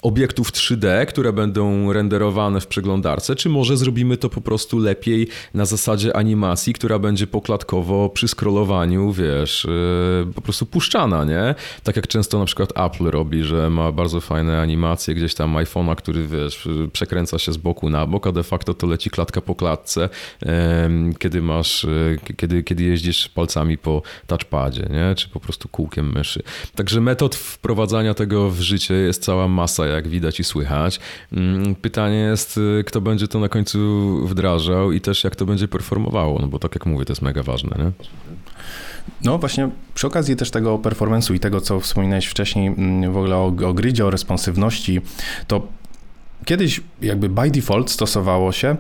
obiektów 0.03 0.53
3D, 0.53 1.07
które 1.07 1.33
będą 1.33 1.93
renderowane 1.93 2.61
w 2.61 2.67
przeglądarce, 2.67 3.37
czy 3.37 3.49
może 3.49 3.77
zrobimy 3.77 4.17
to 4.17 4.29
po 4.29 4.41
prostu 4.41 4.79
lepiej 4.79 5.29
na 5.55 5.67
zasadzie 5.67 6.17
animacji, 6.17 6.73
która 6.73 6.99
będzie 6.99 7.27
pokładkowo 7.27 8.09
przy 8.09 8.29
scrollowaniu, 8.29 9.13
wiesz, 9.13 9.67
yy, 10.27 10.33
po 10.35 10.41
prostu 10.41 10.67
puszczana, 10.67 11.25
nie? 11.25 11.55
Tak 11.83 11.97
jak 11.97 12.07
często 12.07 12.39
na 12.39 12.45
przykład 12.45 12.73
Apple 12.79 13.05
robi, 13.05 13.43
że 13.43 13.71
ma 13.71 13.93
bardzo 13.93 14.21
fajne 14.21 14.61
animacje 14.61 15.15
gdzieś 15.15 15.35
tam 15.35 15.55
iPhone'a, 15.55 15.97
który, 15.97 16.27
wiesz, 16.27 16.69
przekręca 16.93 17.39
się 17.39 17.53
z 17.53 17.57
boku 17.57 17.91
na 17.91 18.07
bok, 18.07 18.27
a 18.27 18.33
de 18.33 18.43
facto 18.43 18.75
to 18.75 18.87
leci 18.87 19.11
klatka 19.11 19.41
po 19.41 19.55
klatce, 19.55 20.09
yy, 20.43 20.51
kiedy 21.19 21.43
masz, 21.43 21.85
yy, 21.85 22.19
kiedy, 22.37 22.63
kiedy 22.63 22.85
jeździsz 22.85 23.29
palcami 23.29 23.79
po 23.79 24.03
touchpadzie, 24.27 24.89
nie? 24.91 25.08
Czy 25.15 25.29
po 25.29 25.41
prostu 25.41 25.69
kółkiem 25.69 26.13
myszy. 26.13 26.43
Także 26.75 27.01
metod 27.01 27.35
wprowadzania 27.35 28.15
tego 28.15 28.51
w 28.51 28.61
życie 28.61 28.95
jest 28.95 29.23
cała 29.23 29.49
masa, 29.49 29.87
jak 29.87 30.09
widać 30.09 30.41
i 30.41 30.45
słychać. 30.45 31.01
Mm, 31.33 31.75
pytanie 31.75 32.17
jest, 32.19 32.59
y, 32.59 32.85
kto 32.87 33.01
będzie 33.01 33.29
to 33.29 33.41
na 33.41 33.49
końcu 33.49 33.79
wdrażał 34.27 34.93
i 34.93 35.01
też 35.01 35.25
jak 35.25 35.37
to 35.37 35.47
będzie 35.47 35.69
performowało, 35.69 36.39
no 36.39 36.49
bo 36.49 36.59
tak 36.59 36.75
jak 36.75 36.87
mówię, 36.87 37.05
to 37.05 37.13
jest 37.13 37.23
mega 37.23 37.43
ważne, 37.43 37.77
nie? 37.79 37.93
No 39.25 39.39
właśnie, 39.39 39.71
przy 39.95 40.07
okazji 40.07 40.37
też 40.37 40.51
tego 40.51 40.79
performance'u 40.79 41.35
i 41.35 41.41
tego, 41.41 41.61
co 41.61 41.81
wspominałeś 41.81 42.27
wcześniej 42.27 42.67
mm, 42.67 43.13
w 43.13 43.17
ogóle 43.17 43.37
o, 43.37 43.47
o 43.47 44.07
o 44.07 44.11
responsywności, 44.11 45.01
to 45.47 45.67
kiedyś 46.45 46.81
jakby 47.03 47.29
by 47.29 47.51
default 47.51 47.91
stosowało 47.91 48.53
się 48.53 48.77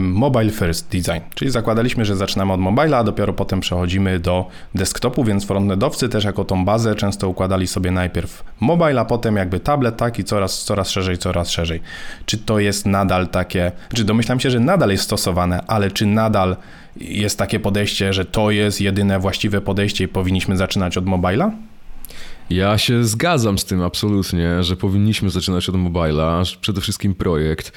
Mobile 0.00 0.50
First 0.50 0.88
Design, 0.88 1.20
czyli 1.34 1.50
zakładaliśmy, 1.50 2.04
że 2.04 2.16
zaczynamy 2.16 2.52
od 2.52 2.60
mobila, 2.60 2.98
a 2.98 3.04
dopiero 3.04 3.32
potem 3.32 3.60
przechodzimy 3.60 4.18
do 4.18 4.46
desktopu, 4.74 5.24
więc 5.24 5.44
frontendowcy 5.44 6.08
też 6.08 6.24
jako 6.24 6.44
tą 6.44 6.64
bazę 6.64 6.94
często 6.94 7.28
układali 7.28 7.66
sobie 7.66 7.90
najpierw 7.90 8.44
mobile, 8.60 9.00
a 9.00 9.04
potem 9.04 9.36
jakby 9.36 9.60
tablet, 9.60 9.96
tak 9.96 10.18
i 10.18 10.24
coraz, 10.24 10.64
coraz 10.64 10.90
szerzej, 10.90 11.18
coraz 11.18 11.50
szerzej. 11.50 11.80
Czy 12.26 12.38
to 12.38 12.58
jest 12.58 12.86
nadal 12.86 13.28
takie, 13.28 13.72
czy 13.94 14.04
domyślam 14.04 14.40
się, 14.40 14.50
że 14.50 14.60
nadal 14.60 14.90
jest 14.90 15.04
stosowane, 15.04 15.62
ale 15.66 15.90
czy 15.90 16.06
nadal 16.06 16.56
jest 16.96 17.38
takie 17.38 17.60
podejście, 17.60 18.12
że 18.12 18.24
to 18.24 18.50
jest 18.50 18.80
jedyne 18.80 19.18
właściwe 19.18 19.60
podejście 19.60 20.04
i 20.04 20.08
powinniśmy 20.08 20.56
zaczynać 20.56 20.96
od 20.96 21.06
mobila? 21.06 21.52
Ja 22.50 22.78
się 22.78 23.04
zgadzam 23.04 23.58
z 23.58 23.64
tym 23.64 23.82
absolutnie, 23.82 24.62
że 24.62 24.76
powinniśmy 24.76 25.30
zaczynać 25.30 25.68
od 25.68 25.74
mobila, 25.74 26.42
przede 26.60 26.80
wszystkim 26.80 27.14
projekt. 27.14 27.72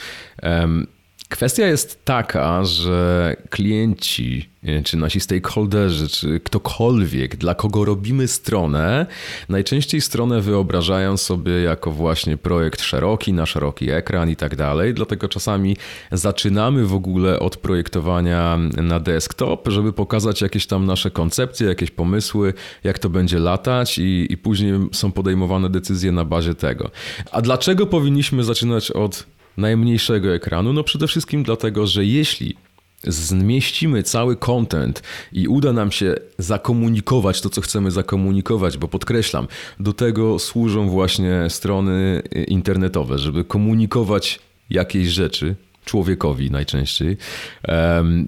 Kwestia 1.30 1.68
jest 1.68 2.06
taka, 2.06 2.64
że 2.64 3.36
klienci, 3.50 4.50
czy 4.84 4.98
nasi 4.98 5.20
stakeholderzy, 5.20 6.08
czy 6.08 6.40
ktokolwiek, 6.40 7.36
dla 7.36 7.56
kogo 7.56 7.86
robimy 7.86 8.28
stronę, 8.28 9.06
najczęściej 9.50 10.02
stronę 10.02 10.42
wyobrażają 10.42 11.18
sobie 11.18 11.62
jako 11.62 11.92
właśnie 11.92 12.38
projekt 12.38 12.82
szeroki, 12.82 13.34
na 13.34 13.46
szeroki 13.46 13.90
ekran 13.90 14.30
i 14.30 14.36
tak 14.36 14.56
dalej. 14.56 14.94
Dlatego 14.94 15.28
czasami 15.28 15.78
zaczynamy 16.12 16.86
w 16.86 16.94
ogóle 16.94 17.40
od 17.40 17.58
projektowania 17.58 18.58
na 18.78 19.00
desktop, 19.00 19.68
żeby 19.68 19.94
pokazać 19.94 20.42
jakieś 20.42 20.68
tam 20.68 20.86
nasze 20.86 21.12
koncepcje, 21.12 21.68
jakieś 21.68 21.92
pomysły, 21.92 22.54
jak 22.84 23.00
to 23.00 23.10
będzie 23.10 23.40
latać, 23.40 23.98
i, 23.98 24.28
i 24.30 24.38
później 24.38 24.74
są 24.92 25.12
podejmowane 25.12 25.70
decyzje 25.70 26.12
na 26.12 26.26
bazie 26.26 26.56
tego. 26.56 26.92
A 27.32 27.42
dlaczego 27.42 27.88
powinniśmy 27.88 28.44
zaczynać 28.44 28.92
od 28.92 29.35
najmniejszego 29.58 30.34
ekranu? 30.34 30.74
No 30.74 30.84
przede 30.84 31.08
wszystkim 31.08 31.44
dlatego, 31.44 31.88
że 31.88 32.06
jeśli 32.06 32.56
zmieścimy 33.04 34.04
cały 34.04 34.36
content 34.36 35.04
i 35.34 35.48
uda 35.48 35.74
nam 35.74 35.92
się 35.92 36.16
zakomunikować 36.38 37.42
to, 37.42 37.50
co 37.50 37.62
chcemy 37.62 37.92
zakomunikować, 37.92 38.78
bo 38.78 38.88
podkreślam, 38.88 39.48
do 39.80 39.94
tego 39.94 40.40
służą 40.40 40.90
właśnie 40.90 41.46
strony 41.50 42.22
internetowe, 42.48 43.20
żeby 43.20 43.44
komunikować 43.44 44.40
jakieś 44.70 45.08
rzeczy, 45.08 45.56
człowiekowi 45.86 46.52
najczęściej, 46.52 47.18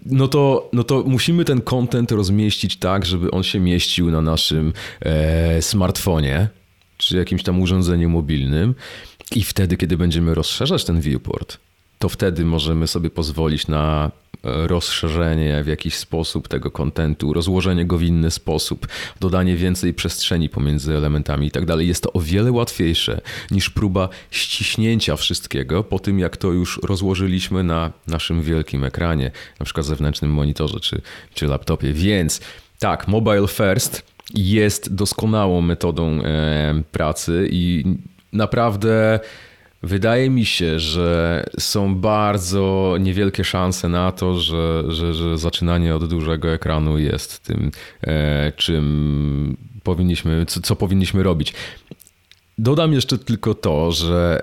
no 0.05 0.27
to, 0.27 0.69
no 0.73 0.83
to 0.83 1.03
musimy 1.07 1.45
ten 1.45 1.61
content 1.61 2.11
rozmieścić 2.11 2.77
tak, 2.77 3.05
żeby 3.05 3.31
on 3.31 3.43
się 3.43 3.59
mieścił 3.59 4.11
na 4.11 4.21
naszym 4.21 4.73
e, 5.01 5.61
smartfonie 5.61 6.47
czy 6.97 7.17
jakimś 7.17 7.43
tam 7.43 7.61
urządzeniu 7.61 8.09
mobilnym. 8.09 8.75
I 9.35 9.43
wtedy, 9.43 9.77
kiedy 9.77 9.97
będziemy 9.97 10.35
rozszerzać 10.35 10.85
ten 10.85 11.01
viewport, 11.01 11.57
to 11.99 12.09
wtedy 12.09 12.45
możemy 12.45 12.87
sobie 12.87 13.09
pozwolić 13.09 13.67
na 13.67 14.11
e, 14.43 14.67
rozszerzenie 14.67 15.63
w 15.63 15.67
jakiś 15.67 15.95
sposób 15.95 16.47
tego 16.47 16.71
kontentu, 16.71 17.33
rozłożenie 17.33 17.85
go 17.85 17.97
w 17.97 18.03
inny 18.03 18.31
sposób, 18.31 18.87
dodanie 19.19 19.55
więcej 19.55 19.93
przestrzeni 19.93 20.49
pomiędzy 20.49 20.95
elementami 20.95 21.47
i 21.47 21.51
tak 21.51 21.65
dalej. 21.65 21.87
Jest 21.87 22.03
to 22.03 22.13
o 22.13 22.21
wiele 22.21 22.51
łatwiejsze 22.51 23.21
niż 23.51 23.69
próba 23.69 24.09
ściśnięcia 24.31 25.15
wszystkiego 25.15 25.83
po 25.83 25.99
tym, 25.99 26.19
jak 26.19 26.37
to 26.37 26.51
już 26.51 26.79
rozłożyliśmy 26.83 27.63
na 27.63 27.91
naszym 28.07 28.41
wielkim 28.41 28.83
ekranie, 28.83 29.31
na 29.59 29.63
przykład 29.63 29.85
zewnętrznym 29.85 30.31
monitorze 30.31 30.79
czy, 30.79 31.01
czy 31.33 31.47
laptopie. 31.47 31.93
Więc 31.93 32.41
tak, 32.79 33.07
mobile 33.07 33.47
first 33.47 34.03
jest 34.33 34.95
doskonałą 34.95 35.61
metodą 35.61 36.21
e, 36.23 36.83
pracy 36.91 37.47
i 37.51 37.83
naprawdę 38.33 39.19
wydaje 39.83 40.29
mi 40.29 40.45
się, 40.45 40.79
że 40.79 41.43
są 41.59 41.95
bardzo 41.95 42.95
niewielkie 42.99 43.43
szanse 43.43 43.89
na 43.89 44.11
to, 44.11 44.39
że, 44.39 44.83
że, 44.87 45.13
że 45.13 45.37
zaczynanie 45.37 45.95
od 45.95 46.09
dużego 46.09 46.49
ekranu 46.49 46.97
jest 46.97 47.39
tym, 47.39 47.71
e, 48.01 48.51
czym 48.55 49.57
powinniśmy, 49.83 50.45
co, 50.45 50.61
co 50.61 50.75
powinniśmy 50.75 51.23
robić. 51.23 51.53
Dodam 52.57 52.93
jeszcze 52.93 53.17
tylko 53.17 53.53
to, 53.53 53.91
że 53.91 54.41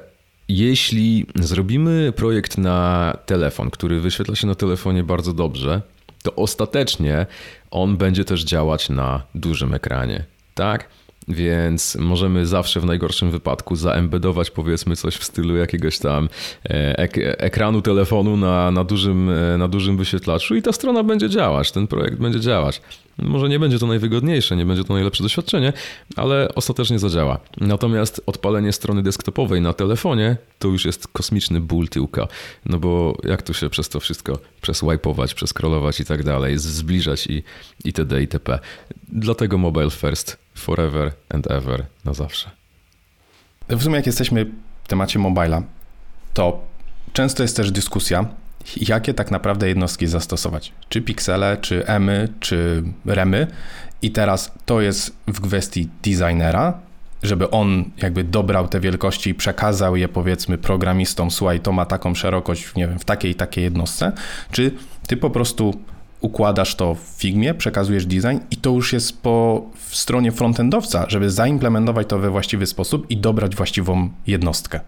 jeśli 0.48 1.26
zrobimy 1.34 2.12
projekt 2.16 2.58
na 2.58 3.12
telefon, 3.26 3.70
który 3.70 4.00
wyświetla 4.00 4.34
się 4.34 4.46
na 4.46 4.54
telefonie 4.54 5.04
bardzo 5.04 5.32
dobrze, 5.32 5.82
to 6.22 6.34
ostatecznie 6.34 7.26
on 7.70 7.96
będzie 7.96 8.24
też 8.24 8.44
działać 8.44 8.88
na 8.88 9.22
dużym 9.34 9.74
ekranie. 9.74 10.24
Tak? 10.54 10.88
Więc 11.28 11.96
możemy 11.96 12.46
zawsze 12.46 12.80
w 12.80 12.84
najgorszym 12.84 13.30
wypadku 13.30 13.76
zaembedować 13.76 14.50
powiedzmy 14.50 14.96
coś 14.96 15.16
w 15.16 15.24
stylu 15.24 15.56
jakiegoś 15.56 15.98
tam 15.98 16.28
e, 16.64 16.98
ek 16.98 17.18
ekranu 17.18 17.82
telefonu 17.82 18.36
na, 18.36 18.70
na, 18.70 18.84
dużym, 18.84 19.30
e, 19.30 19.58
na 19.58 19.68
dużym 19.68 19.96
wyświetlaczu 19.96 20.54
i 20.54 20.62
ta 20.62 20.72
strona 20.72 21.02
będzie 21.02 21.28
działać, 21.28 21.72
ten 21.72 21.86
projekt 21.86 22.18
będzie 22.18 22.40
działać. 22.40 22.80
Może 23.18 23.48
nie 23.48 23.58
będzie 23.58 23.78
to 23.78 23.86
najwygodniejsze, 23.86 24.56
nie 24.56 24.66
będzie 24.66 24.84
to 24.84 24.94
najlepsze 24.94 25.22
doświadczenie, 25.22 25.72
ale 26.16 26.54
ostatecznie 26.54 26.98
zadziała. 26.98 27.38
Natomiast 27.60 28.22
odpalenie 28.26 28.72
strony 28.72 29.02
desktopowej 29.02 29.60
na 29.60 29.72
telefonie 29.72 30.36
to 30.58 30.68
już 30.68 30.84
jest 30.84 31.08
kosmiczny 31.08 31.60
ból 31.60 31.88
tyłka, 31.88 32.28
no 32.66 32.78
bo 32.78 33.16
jak 33.24 33.42
tu 33.42 33.54
się 33.54 33.70
przez 33.70 33.88
to 33.88 34.00
wszystko 34.00 34.38
przeswipeować, 34.60 35.34
przeskrolować 35.34 36.00
i 36.00 36.04
tak 36.04 36.24
dalej, 36.24 36.58
zbliżać 36.58 37.26
i 37.26 37.42
itd. 37.84 38.20
itp. 38.20 38.58
Dlatego 39.08 39.58
mobile 39.58 39.90
first 39.90 40.43
forever 40.54 41.12
and 41.28 41.50
ever, 41.50 41.86
na 42.04 42.14
zawsze. 42.14 42.50
W 43.68 43.82
sumie 43.82 43.96
jak 43.96 44.06
jesteśmy 44.06 44.46
w 44.84 44.88
temacie 44.88 45.18
mobila, 45.18 45.62
to 46.34 46.64
często 47.12 47.42
jest 47.42 47.56
też 47.56 47.70
dyskusja, 47.70 48.24
jakie 48.76 49.14
tak 49.14 49.30
naprawdę 49.30 49.68
jednostki 49.68 50.06
zastosować. 50.06 50.72
Czy 50.88 51.02
piksele, 51.02 51.56
czy 51.60 51.86
emy, 51.86 52.28
czy 52.40 52.82
remy. 53.06 53.46
I 54.02 54.10
teraz 54.10 54.52
to 54.66 54.80
jest 54.80 55.16
w 55.26 55.40
kwestii 55.40 55.88
designera, 56.02 56.78
żeby 57.22 57.50
on 57.50 57.84
jakby 57.96 58.24
dobrał 58.24 58.68
te 58.68 58.80
wielkości 58.80 59.30
i 59.30 59.34
przekazał 59.34 59.96
je 59.96 60.08
powiedzmy 60.08 60.58
programistom, 60.58 61.30
słuchaj, 61.30 61.60
to 61.60 61.72
ma 61.72 61.86
taką 61.86 62.14
szerokość, 62.14 62.74
nie 62.76 62.88
wiem, 62.88 62.98
w 62.98 63.04
takiej 63.04 63.30
i 63.30 63.34
takiej 63.34 63.64
jednostce, 63.64 64.12
czy 64.50 64.70
ty 65.06 65.16
po 65.16 65.30
prostu 65.30 65.80
układasz 66.24 66.74
to 66.74 66.94
w 66.94 66.98
Figmie, 66.98 67.54
przekazujesz 67.54 68.06
design 68.06 68.38
i 68.50 68.56
to 68.56 68.70
już 68.70 68.92
jest 68.92 69.22
po 69.22 69.62
stronie 69.88 70.32
frontendowca, 70.32 71.06
żeby 71.08 71.30
zaimplementować 71.30 72.06
to 72.06 72.18
we 72.18 72.30
właściwy 72.30 72.66
sposób 72.66 73.10
i 73.10 73.16
dobrać 73.16 73.56
właściwą 73.56 74.10
jednostkę. 74.26 74.80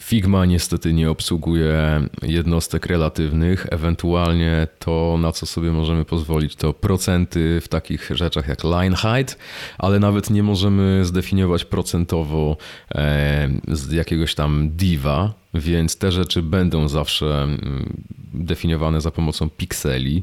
Figma 0.00 0.46
niestety 0.46 0.92
nie 0.92 1.10
obsługuje 1.10 2.00
jednostek 2.22 2.86
relatywnych, 2.86 3.66
ewentualnie 3.70 4.68
to, 4.78 5.18
na 5.20 5.32
co 5.32 5.46
sobie 5.46 5.70
możemy 5.70 6.04
pozwolić, 6.04 6.56
to 6.56 6.72
procenty 6.72 7.60
w 7.60 7.68
takich 7.68 8.10
rzeczach 8.14 8.48
jak 8.48 8.64
line 8.64 8.94
height, 8.94 9.38
ale 9.78 9.98
nawet 9.98 10.30
nie 10.30 10.42
możemy 10.42 11.04
zdefiniować 11.04 11.64
procentowo 11.64 12.56
e, 12.94 13.48
jakiegoś 13.92 14.34
tam 14.34 14.70
diva, 14.70 15.39
więc 15.54 15.98
te 15.98 16.12
rzeczy 16.12 16.42
będą 16.42 16.88
zawsze 16.88 17.42
mm, 17.42 18.02
definiowane 18.34 19.00
za 19.00 19.10
pomocą 19.10 19.50
pikseli. 19.50 20.22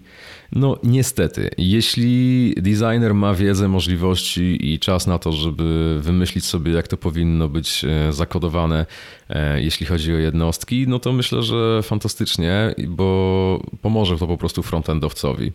No 0.52 0.78
niestety, 0.84 1.50
jeśli 1.58 2.54
designer 2.58 3.14
ma 3.14 3.34
wiedzę, 3.34 3.68
możliwości 3.68 4.74
i 4.74 4.80
czas 4.80 5.08
na 5.08 5.20
to, 5.20 5.32
żeby 5.32 6.00
wymyślić 6.02 6.46
sobie, 6.46 6.72
jak 6.72 6.88
to 6.88 6.98
powinno 6.98 7.50
być 7.50 7.86
e, 7.86 8.14
zakodowane, 8.14 8.86
e, 9.30 9.62
jeśli 9.62 9.86
chodzi 9.86 10.14
o 10.14 10.18
jednostki, 10.18 10.86
no 10.88 11.00
to 11.00 11.14
myślę, 11.14 11.44
że 11.44 11.84
fantastycznie, 11.84 12.76
bo 12.88 13.60
pomoże 13.82 14.18
to 14.18 14.28
po 14.28 14.38
prostu 14.38 14.64
frontendowcowi. 14.64 15.52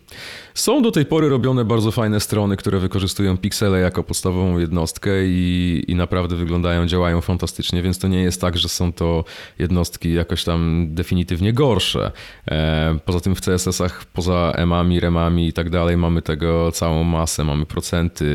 Są 0.53 0.81
do 0.81 0.91
tej 0.91 1.05
pory 1.05 1.29
robione 1.29 1.65
bardzo 1.65 1.91
fajne 1.91 2.19
strony, 2.19 2.57
które 2.57 2.79
wykorzystują 2.79 3.37
piksele 3.37 3.79
jako 3.79 4.03
podstawową 4.03 4.59
jednostkę 4.59 5.11
i, 5.25 5.83
i 5.87 5.95
naprawdę 5.95 6.35
wyglądają, 6.35 6.87
działają 6.87 7.21
fantastycznie, 7.21 7.81
więc 7.81 7.99
to 7.99 8.07
nie 8.07 8.21
jest 8.21 8.41
tak, 8.41 8.57
że 8.57 8.69
są 8.69 8.93
to 8.93 9.23
jednostki 9.59 10.13
jakoś 10.13 10.43
tam 10.43 10.87
definitywnie 10.89 11.53
gorsze. 11.53 12.11
E, 12.47 12.99
poza 13.05 13.19
tym 13.19 13.35
w 13.35 13.41
CSS-ach, 13.41 14.05
poza 14.05 14.51
emami, 14.55 14.82
remami 14.99 15.47
i 15.47 15.53
tak 15.53 15.69
dalej, 15.69 15.97
mamy 15.97 16.21
tego 16.21 16.71
całą 16.71 17.03
masę, 17.03 17.43
mamy 17.43 17.65
procenty, 17.65 18.25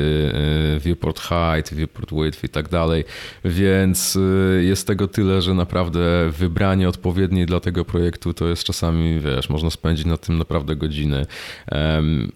e, 0.76 0.80
viewport 0.80 1.20
height, 1.20 1.74
viewport 1.74 2.12
width 2.12 2.44
i 2.44 2.48
tak 2.48 2.68
dalej, 2.68 3.04
więc 3.44 4.16
e, 4.16 4.62
jest 4.62 4.86
tego 4.86 5.08
tyle, 5.08 5.42
że 5.42 5.54
naprawdę 5.54 6.30
wybranie 6.30 6.88
odpowiedniej 6.88 7.46
dla 7.46 7.60
tego 7.60 7.84
projektu 7.84 8.34
to 8.34 8.48
jest 8.48 8.64
czasami, 8.64 9.20
wiesz, 9.20 9.50
można 9.50 9.70
spędzić 9.70 10.06
na 10.06 10.16
tym 10.16 10.38
naprawdę 10.38 10.76
godziny. 10.76 11.26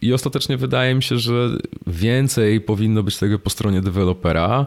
I 0.02 0.12
ostatecznie 0.12 0.56
wydaje 0.56 0.94
mi 0.94 1.02
się, 1.02 1.18
że 1.18 1.50
więcej 1.86 2.60
powinno 2.60 3.02
być 3.02 3.18
tego 3.18 3.38
po 3.38 3.50
stronie 3.50 3.80
dewelopera. 3.80 4.66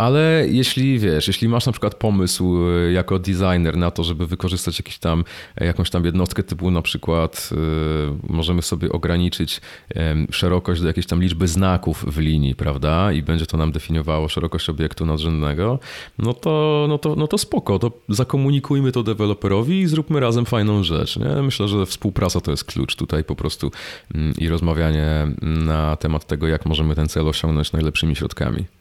Mm, 0.00 0.06
ale 0.06 0.46
jeśli 0.48 0.98
wiesz, 0.98 1.26
jeśli 1.26 1.48
masz 1.48 1.66
na 1.66 1.72
przykład 1.72 1.94
pomysł 1.94 2.58
e, 2.68 2.92
jako 2.92 3.18
designer 3.18 3.76
na 3.76 3.90
to, 3.90 4.04
żeby 4.04 4.26
wykorzystać 4.26 4.78
jakiś 4.78 4.98
tam, 4.98 5.24
e, 5.56 5.66
jakąś 5.66 5.90
tam 5.90 6.04
jednostkę 6.04 6.42
typu 6.42 6.70
na 6.70 6.82
przykład 6.82 7.50
y, 7.52 8.32
możemy 8.32 8.62
sobie 8.62 8.92
ograniczyć 8.92 9.60
y, 9.90 9.96
szerokość 10.30 10.80
do 10.80 10.86
jakiejś 10.86 11.06
tam 11.06 11.22
liczby 11.22 11.48
znaków 11.48 12.04
w 12.08 12.18
linii, 12.18 12.54
prawda? 12.54 13.12
I 13.12 13.22
będzie 13.22 13.46
to 13.46 13.56
nam 13.56 13.72
definiowało 13.72 14.28
szerokość 14.28 14.68
obiektu 14.68 15.06
nadrzędnego, 15.06 15.78
no 16.18 16.34
to, 16.34 16.86
no 16.88 16.98
to, 16.98 17.16
no 17.16 17.26
to 17.26 17.38
spoko, 17.38 17.78
to 17.78 17.92
zakomunikujmy 18.08 18.92
to 18.92 19.02
deweloperowi 19.02 19.80
i 19.80 19.86
zróbmy 19.86 20.20
razem 20.20 20.46
fajną 20.46 20.82
rzecz. 20.82 21.16
Nie? 21.16 21.42
Myślę, 21.42 21.68
że 21.68 21.86
współpraca 21.86 22.40
to 22.40 22.50
jest 22.50 22.64
klucz 22.64 22.96
tutaj 22.96 23.24
po 23.24 23.36
prostu 23.36 23.70
y, 24.14 24.18
i 24.38 24.48
rozmawianie 24.48 25.26
na 25.42 25.96
temat 25.96 26.26
tego, 26.26 26.48
jak 26.48 26.66
możemy 26.66 26.94
ten 26.94 27.08
cel 27.08 27.28
osiągnąć 27.28 27.72
najlepszymi 27.72 28.16
środkami. 28.16 28.79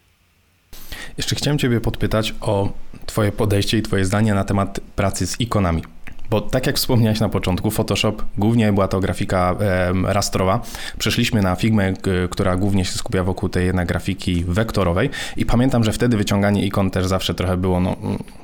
Jeszcze 1.19 1.35
chciałem 1.35 1.57
Ciebie 1.57 1.81
podpytać 1.81 2.35
o 2.41 2.69
Twoje 3.05 3.31
podejście 3.31 3.77
i 3.77 3.81
Twoje 3.81 4.05
zdanie 4.05 4.33
na 4.33 4.43
temat 4.43 4.79
pracy 4.95 5.27
z 5.27 5.39
ikonami. 5.39 5.83
Bo 6.29 6.41
tak 6.41 6.67
jak 6.67 6.75
wspomniałeś 6.75 7.19
na 7.19 7.29
początku, 7.29 7.71
Photoshop 7.71 8.15
głównie 8.37 8.73
była 8.73 8.87
to 8.87 8.99
grafika 8.99 9.55
rastrowa. 10.03 10.61
Przeszliśmy 10.97 11.41
na 11.41 11.55
Figmę, 11.55 11.93
która 12.29 12.55
głównie 12.55 12.85
się 12.85 12.91
skupia 12.91 13.23
wokół 13.23 13.49
tej 13.49 13.71
grafiki 13.85 14.43
wektorowej 14.47 15.09
i 15.37 15.45
pamiętam, 15.45 15.83
że 15.83 15.91
wtedy 15.91 16.17
wyciąganie 16.17 16.65
ikon 16.65 16.91
też 16.91 17.07
zawsze 17.07 17.33
trochę 17.33 17.57
było 17.57 17.79
no, 17.79 17.95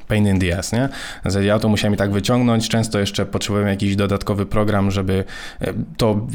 pain 0.08 0.28
in 0.28 0.40
the 0.40 0.58
ass, 0.58 0.72
nie? 0.72 0.90
Ja 1.42 1.60
to 1.60 1.70
musiałem 1.70 1.94
i 1.94 1.98
tak 1.98 2.12
wyciągnąć, 2.12 2.70
często 2.70 3.00
jeszcze 3.00 3.26
potrzebowałem 3.26 3.70
jakiś 3.70 3.96
dodatkowy 3.96 4.46
program, 4.46 4.92
żeby 4.92 5.24
e, 5.62 5.74
to, 5.98 6.28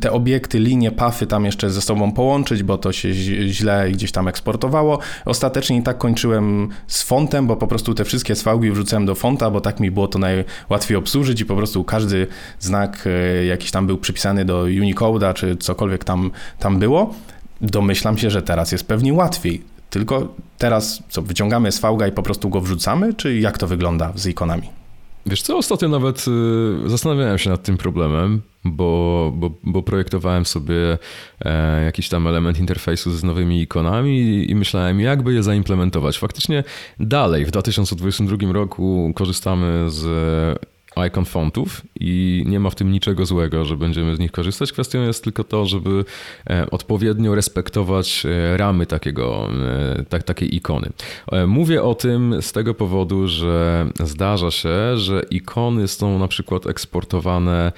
te 0.00 0.12
obiekty, 0.12 0.58
linie, 0.58 0.90
pafy 0.90 1.26
tam 1.26 1.44
jeszcze 1.44 1.70
ze 1.70 1.80
sobą 1.82 2.12
połączyć, 2.12 2.62
bo 2.62 2.78
to 2.78 2.92
się 2.92 3.12
źle 3.48 3.90
gdzieś 3.92 4.12
tam 4.12 4.28
eksportowało. 4.28 4.98
Ostatecznie 5.24 5.76
i 5.76 5.82
tak 5.82 5.98
kończyłem 5.98 6.68
z 6.86 7.02
fontem, 7.02 7.46
bo 7.46 7.56
po 7.56 7.66
prostu 7.66 7.94
te 7.94 8.04
wszystkie 8.04 8.34
swałgi 8.34 8.70
wrzucałem 8.70 9.06
do 9.06 9.14
fonta, 9.14 9.50
bo 9.50 9.60
tak 9.60 9.80
mi 9.80 9.90
było 9.90 10.08
to 10.08 10.18
najłatwiej 10.18 10.96
obsłużyć 10.96 11.40
i 11.40 11.44
po 11.44 11.56
prostu 11.56 11.84
każdy 11.84 12.26
znak 12.60 13.04
e, 13.06 13.44
jakiś 13.44 13.70
tam 13.70 13.86
był 13.86 13.98
przypisany 13.98 14.44
do 14.44 14.62
Unicode'a, 14.62 15.34
czy 15.34 15.56
cokolwiek 15.56 16.04
tam, 16.04 16.30
tam 16.58 16.78
było. 16.78 17.14
Domyślam 17.60 18.18
się, 18.18 18.30
że 18.30 18.42
teraz 18.42 18.72
jest 18.72 18.86
pewnie 18.86 19.12
łatwiej. 19.12 19.71
Tylko 19.92 20.34
teraz 20.58 21.02
co, 21.08 21.22
wyciągamy 21.22 21.72
SVG 21.72 22.08
i 22.08 22.12
po 22.12 22.22
prostu 22.22 22.48
go 22.48 22.60
wrzucamy, 22.60 23.14
czy 23.14 23.38
jak 23.38 23.58
to 23.58 23.66
wygląda 23.66 24.12
z 24.14 24.26
ikonami? 24.26 24.68
Wiesz 25.26 25.42
co, 25.42 25.56
ostatnio 25.56 25.88
nawet 25.88 26.24
y, 26.86 26.90
zastanawiałem 26.90 27.38
się 27.38 27.50
nad 27.50 27.62
tym 27.62 27.76
problemem, 27.76 28.42
bo, 28.64 29.32
bo, 29.34 29.50
bo 29.62 29.82
projektowałem 29.82 30.46
sobie 30.46 30.98
e, 31.40 31.84
jakiś 31.84 32.08
tam 32.08 32.26
element 32.26 32.58
interfejsu 32.58 33.10
z 33.10 33.24
nowymi 33.24 33.60
ikonami 33.60 34.46
i 34.50 34.54
myślałem, 34.54 35.00
jakby 35.00 35.34
je 35.34 35.42
zaimplementować. 35.42 36.18
Faktycznie 36.18 36.64
dalej 37.00 37.44
w 37.44 37.50
2022 37.50 38.52
roku 38.52 39.12
korzystamy 39.14 39.90
z 39.90 40.04
icon 41.08 41.24
fontów 41.24 41.82
i 42.00 42.44
nie 42.46 42.60
ma 42.60 42.70
w 42.70 42.74
tym 42.74 42.92
niczego 42.92 43.26
złego, 43.26 43.64
że 43.64 43.76
będziemy 43.76 44.16
z 44.16 44.18
nich 44.18 44.32
korzystać. 44.32 44.72
Kwestią 44.72 45.02
jest 45.02 45.24
tylko 45.24 45.44
to, 45.44 45.66
żeby 45.66 46.04
e, 46.50 46.70
odpowiednio 46.70 47.34
respektować 47.34 48.26
e, 48.26 48.56
ramy 48.56 48.86
takiego, 48.86 49.48
e, 49.98 50.04
tak, 50.04 50.22
takiej 50.22 50.56
ikony. 50.56 50.88
Mówię 51.46 51.82
o 51.82 51.94
tym 51.94 52.42
z 52.42 52.52
tego 52.52 52.74
powodu, 52.74 53.28
że 53.28 53.86
zdarza 54.00 54.50
się, 54.50 54.96
że 54.96 55.22
ikony 55.30 55.88
są 55.88 56.18
na 56.18 56.28
przykład 56.28 56.66
eksportowane 56.66 57.72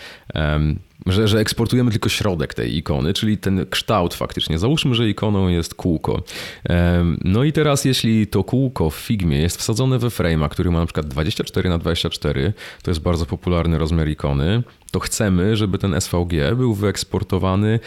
że, 1.06 1.28
że 1.28 1.38
eksportujemy 1.38 1.90
tylko 1.90 2.08
środek 2.08 2.54
tej 2.54 2.76
ikony, 2.76 3.14
czyli 3.14 3.38
ten 3.38 3.66
kształt 3.70 4.14
faktycznie. 4.14 4.58
Załóżmy, 4.58 4.94
że 4.94 5.08
ikoną 5.08 5.48
jest 5.48 5.74
kółko. 5.74 6.22
No 7.24 7.44
i 7.44 7.52
teraz 7.52 7.84
jeśli 7.84 8.26
to 8.26 8.44
kółko 8.44 8.90
w 8.90 8.94
Figmie 8.94 9.38
jest 9.38 9.56
wsadzone 9.56 9.98
we 9.98 10.08
frame'a, 10.08 10.48
który 10.48 10.70
ma 10.70 10.80
na 10.80 10.86
przykład 10.86 11.06
24 11.06 11.68
na 11.68 11.78
24 11.78 12.52
to 12.82 12.90
jest 12.90 13.00
bardzo 13.00 13.26
popularny 13.26 13.78
rozmiar 13.78 14.08
ikony, 14.08 14.62
to 14.90 15.00
chcemy, 15.00 15.56
żeby 15.56 15.78
ten 15.78 16.00
SVG 16.00 16.54
był 16.56 16.74
wyeksportowany 16.74 17.80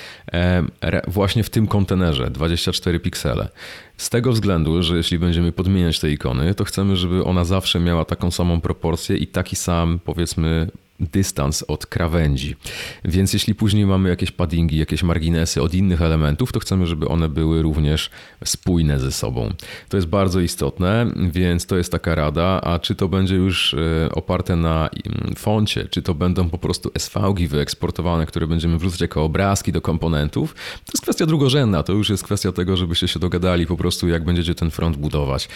właśnie 1.08 1.44
w 1.44 1.50
tym 1.50 1.68
kontenerze 1.68 2.32
24 2.32 3.00
piksele. 3.00 3.50
Z 3.98 4.10
tego 4.10 4.32
względu, 4.32 4.84
że 4.84 4.98
jeśli 4.98 5.20
będziemy 5.20 5.52
podmieniać 5.52 6.00
te 6.00 6.12
ikony, 6.12 6.54
to 6.54 6.64
chcemy, 6.64 6.96
żeby 6.96 7.24
ona 7.24 7.46
zawsze 7.46 7.80
miała 7.80 8.06
taką 8.06 8.32
samą 8.32 8.62
proporcję 8.62 9.18
i 9.18 9.28
taki 9.28 9.56
sam, 9.56 10.00
powiedzmy, 10.06 10.68
dystans 11.00 11.64
od 11.64 11.86
krawędzi. 11.86 12.56
Więc 13.06 13.34
jeśli 13.34 13.56
później 13.56 13.86
mamy 13.86 14.10
jakieś 14.10 14.32
paddingi, 14.32 14.78
jakieś 14.78 15.04
marginesy 15.04 15.62
od 15.62 15.74
innych 15.74 16.02
elementów, 16.02 16.52
to 16.52 16.60
chcemy, 16.60 16.88
żeby 16.88 17.08
one 17.08 17.30
były 17.30 17.62
również 17.62 18.10
spójne 18.46 19.00
ze 19.00 19.12
sobą. 19.12 19.54
To 19.90 19.98
jest 19.98 20.08
bardzo 20.08 20.40
istotne, 20.40 21.12
więc 21.32 21.66
to 21.66 21.78
jest 21.78 21.92
taka 21.92 22.16
rada, 22.16 22.62
a 22.62 22.80
czy 22.80 22.96
to 22.96 23.08
będzie 23.08 23.36
już 23.36 23.74
e, 23.74 24.10
oparte 24.12 24.56
na 24.56 24.90
mm, 24.90 25.36
foncie, 25.36 25.88
czy 25.90 26.02
to 26.02 26.14
będą 26.14 26.50
po 26.50 26.58
prostu 26.58 26.92
SVG 26.98 27.48
wyeksportowane, 27.48 28.26
które 28.26 28.48
będziemy 28.48 28.78
wrzucać 28.78 29.02
jako 29.02 29.24
obrazki 29.24 29.72
do 29.72 29.82
komponentów, 29.82 30.54
to 30.86 30.92
jest 30.94 31.04
kwestia 31.04 31.26
drugorzędna, 31.26 31.84
to 31.84 31.94
już 31.94 32.10
jest 32.10 32.24
kwestia 32.24 32.52
tego, 32.52 32.78
żebyście 32.78 33.08
się 33.08 33.20
dogadali 33.20 33.66
po 33.66 33.78
prostu 33.78 34.08
jak 34.08 34.26
będziecie 34.26 34.56
ten 34.56 34.72
front 34.72 34.98
budować. 34.98 35.50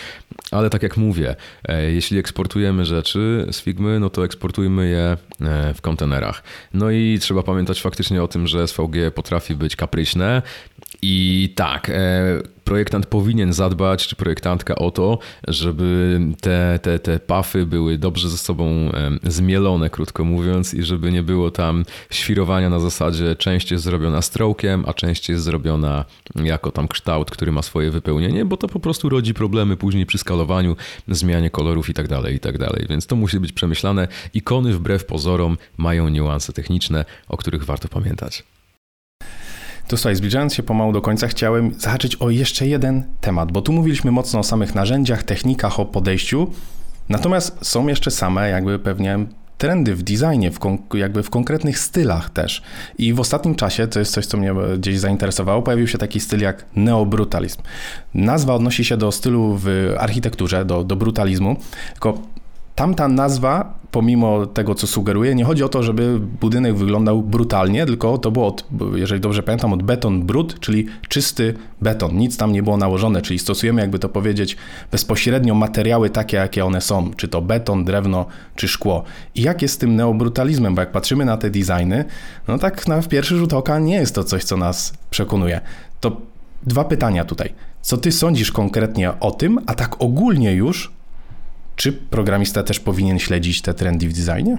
Ale 0.51 0.69
tak 0.69 0.83
jak 0.83 0.97
mówię, 0.97 1.35
e, 1.67 1.91
jeśli 1.91 2.17
eksportujemy 2.17 2.85
rzeczy 2.85 3.47
z 3.51 3.61
Figmy, 3.61 3.99
no 3.99 4.09
to 4.09 4.25
eksportujmy 4.25 4.89
je 4.89 5.17
w 5.75 5.81
kontenerach. 5.81 6.43
No 6.73 6.91
i 6.91 7.19
trzeba 7.21 7.43
pamiętać 7.43 7.81
faktycznie 7.81 8.23
o 8.23 8.27
tym, 8.27 8.47
że 8.47 8.67
SVG 8.67 9.11
potrafi 9.15 9.55
być 9.55 9.75
kapryśne 9.75 10.41
i 11.01 11.53
tak, 11.55 11.89
e, 11.89 11.93
projektant 12.71 13.05
powinien 13.05 13.53
zadbać, 13.53 14.07
czy 14.07 14.15
projektantka 14.15 14.75
o 14.75 14.91
to, 14.91 15.19
żeby 15.47 16.19
te, 16.41 16.79
te, 16.81 16.99
te 16.99 17.19
pafy 17.19 17.65
były 17.65 17.97
dobrze 17.97 18.29
ze 18.29 18.37
sobą 18.37 18.91
zmielone, 19.23 19.89
krótko 19.89 20.23
mówiąc, 20.23 20.73
i 20.73 20.83
żeby 20.83 21.11
nie 21.11 21.23
było 21.23 21.51
tam 21.51 21.85
świrowania 22.09 22.69
na 22.69 22.79
zasadzie 22.79 23.35
część 23.35 23.71
jest 23.71 23.83
zrobiona 23.83 24.21
strokiem, 24.21 24.83
a 24.87 24.93
część 24.93 25.29
jest 25.29 25.43
zrobiona 25.43 26.05
jako 26.35 26.71
tam 26.71 26.87
kształt, 26.87 27.31
który 27.31 27.51
ma 27.51 27.61
swoje 27.61 27.91
wypełnienie, 27.91 28.45
bo 28.45 28.57
to 28.57 28.67
po 28.67 28.79
prostu 28.79 29.09
rodzi 29.09 29.33
problemy 29.33 29.77
później 29.77 30.05
przy 30.05 30.17
skalowaniu, 30.17 30.75
zmianie 31.07 31.49
kolorów 31.49 31.89
i 31.89 31.93
tak 31.93 32.07
dalej, 32.07 32.35
i 32.35 32.39
tak. 32.39 32.55
Więc 32.89 33.07
to 33.07 33.15
musi 33.15 33.39
być 33.39 33.51
przemyślane. 33.51 34.07
Ikony 34.33 34.73
wbrew 34.73 35.05
pozorom 35.05 35.57
mają 35.77 36.09
niuanse 36.09 36.53
techniczne, 36.53 37.05
o 37.27 37.37
których 37.37 37.65
warto 37.65 37.87
pamiętać. 37.87 38.43
To 39.91 39.97
słuchaj, 39.97 40.15
zbliżając 40.15 40.53
się 40.53 40.63
pomału 40.63 40.93
do 40.93 41.01
końca, 41.01 41.27
chciałem 41.27 41.73
zahaczyć 41.77 42.15
o 42.15 42.29
jeszcze 42.29 42.67
jeden 42.67 43.03
temat, 43.21 43.51
bo 43.51 43.61
tu 43.61 43.73
mówiliśmy 43.73 44.11
mocno 44.11 44.39
o 44.39 44.43
samych 44.43 44.75
narzędziach, 44.75 45.23
technikach, 45.23 45.79
o 45.79 45.85
podejściu, 45.85 46.47
natomiast 47.09 47.57
są 47.61 47.87
jeszcze 47.87 48.11
same 48.11 48.49
jakby 48.49 48.79
pewnie 48.79 49.19
trendy 49.57 49.95
w 49.95 50.03
designie, 50.03 50.51
w 50.51 50.59
jakby 50.93 51.23
w 51.23 51.29
konkretnych 51.29 51.79
stylach 51.79 52.29
też. 52.29 52.61
I 52.97 53.13
w 53.13 53.19
ostatnim 53.19 53.55
czasie, 53.55 53.87
to 53.87 53.99
jest 53.99 54.13
coś, 54.13 54.25
co 54.25 54.37
mnie 54.37 54.53
gdzieś 54.77 54.99
zainteresowało, 54.99 55.61
pojawił 55.61 55.87
się 55.87 55.97
taki 55.97 56.19
styl 56.19 56.39
jak 56.39 56.65
neobrutalizm. 56.75 57.61
Nazwa 58.13 58.55
odnosi 58.55 58.85
się 58.85 58.97
do 58.97 59.11
stylu 59.11 59.57
w 59.61 59.95
architekturze, 59.99 60.65
do, 60.65 60.83
do 60.83 60.95
brutalizmu, 60.95 61.55
tylko 61.93 62.17
tamta 62.75 63.07
nazwa, 63.07 63.73
pomimo 63.91 64.45
tego, 64.45 64.75
co 64.75 64.87
sugeruje, 64.87 65.35
nie 65.35 65.45
chodzi 65.45 65.63
o 65.63 65.69
to, 65.69 65.83
żeby 65.83 66.19
budynek 66.19 66.75
wyglądał 66.75 67.21
brutalnie, 67.21 67.85
tylko 67.85 68.17
to 68.17 68.31
było, 68.31 68.47
od, 68.47 68.67
jeżeli 68.95 69.21
dobrze 69.21 69.43
pamiętam, 69.43 69.73
od 69.73 69.83
beton 69.83 70.23
brut, 70.23 70.59
czyli 70.59 70.87
czysty 71.09 71.53
beton. 71.81 72.17
Nic 72.17 72.37
tam 72.37 72.51
nie 72.51 72.63
było 72.63 72.77
nałożone, 72.77 73.21
czyli 73.21 73.39
stosujemy, 73.39 73.81
jakby 73.81 73.99
to 73.99 74.09
powiedzieć, 74.09 74.57
bezpośrednio 74.91 75.55
materiały 75.55 76.09
takie, 76.09 76.37
jakie 76.37 76.65
one 76.65 76.81
są, 76.81 77.11
czy 77.17 77.27
to 77.27 77.41
beton, 77.41 77.85
drewno, 77.85 78.25
czy 78.55 78.67
szkło. 78.67 79.03
I 79.35 79.41
jak 79.41 79.61
jest 79.61 79.73
z 79.73 79.77
tym 79.77 79.95
neobrutalizmem, 79.95 80.75
bo 80.75 80.81
jak 80.81 80.91
patrzymy 80.91 81.25
na 81.25 81.37
te 81.37 81.49
designy, 81.49 82.05
no 82.47 82.57
tak 82.57 82.87
na 82.87 83.01
pierwszy 83.01 83.37
rzut 83.37 83.53
oka 83.53 83.79
nie 83.79 83.95
jest 83.95 84.15
to 84.15 84.23
coś, 84.23 84.43
co 84.43 84.57
nas 84.57 84.93
przekonuje. 85.09 85.61
To 85.99 86.17
dwa 86.63 86.83
pytania 86.83 87.25
tutaj. 87.25 87.53
Co 87.81 87.97
ty 87.97 88.11
sądzisz 88.11 88.51
konkretnie 88.51 89.19
o 89.19 89.31
tym, 89.31 89.59
a 89.65 89.73
tak 89.73 90.01
ogólnie 90.01 90.53
już, 90.53 90.91
czy 91.75 91.93
programista 91.93 92.63
też 92.63 92.79
powinien 92.79 93.19
śledzić 93.19 93.61
te 93.61 93.73
trendy 93.73 94.09
w 94.09 94.13
designie? 94.13 94.57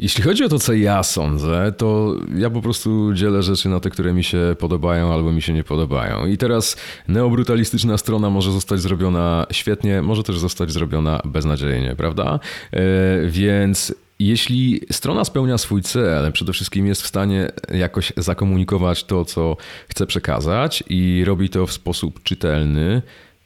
Jeśli 0.00 0.24
chodzi 0.24 0.44
o 0.44 0.48
to, 0.48 0.58
co 0.58 0.72
ja 0.72 1.02
sądzę, 1.02 1.72
to 1.76 2.16
ja 2.36 2.50
po 2.50 2.62
prostu 2.62 3.14
dzielę 3.14 3.42
rzeczy 3.42 3.68
na 3.68 3.80
te, 3.80 3.90
które 3.90 4.12
mi 4.12 4.24
się 4.24 4.56
podobają 4.58 5.12
albo 5.12 5.32
mi 5.32 5.42
się 5.42 5.52
nie 5.52 5.64
podobają. 5.64 6.26
I 6.26 6.36
teraz 6.36 6.76
neobrutalistyczna 7.08 7.98
strona 7.98 8.30
może 8.30 8.52
zostać 8.52 8.80
zrobiona 8.80 9.46
świetnie, 9.50 10.02
może 10.02 10.22
też 10.22 10.38
zostać 10.38 10.70
zrobiona 10.70 11.20
beznadziejnie, 11.24 11.96
prawda? 11.96 12.40
E, 12.72 12.80
więc 13.26 13.94
jeśli 14.18 14.80
strona 14.92 15.24
spełnia 15.24 15.58
swój 15.58 15.82
cel, 15.82 16.32
przede 16.32 16.52
wszystkim 16.52 16.86
jest 16.86 17.02
w 17.02 17.06
stanie 17.06 17.52
jakoś 17.74 18.12
zakomunikować 18.16 19.04
to, 19.04 19.24
co 19.24 19.56
chce 19.88 20.06
przekazać 20.06 20.84
i 20.88 21.24
robi 21.26 21.48
to 21.48 21.66
w 21.66 21.72
sposób 21.72 22.22
czytelny, 22.22 23.02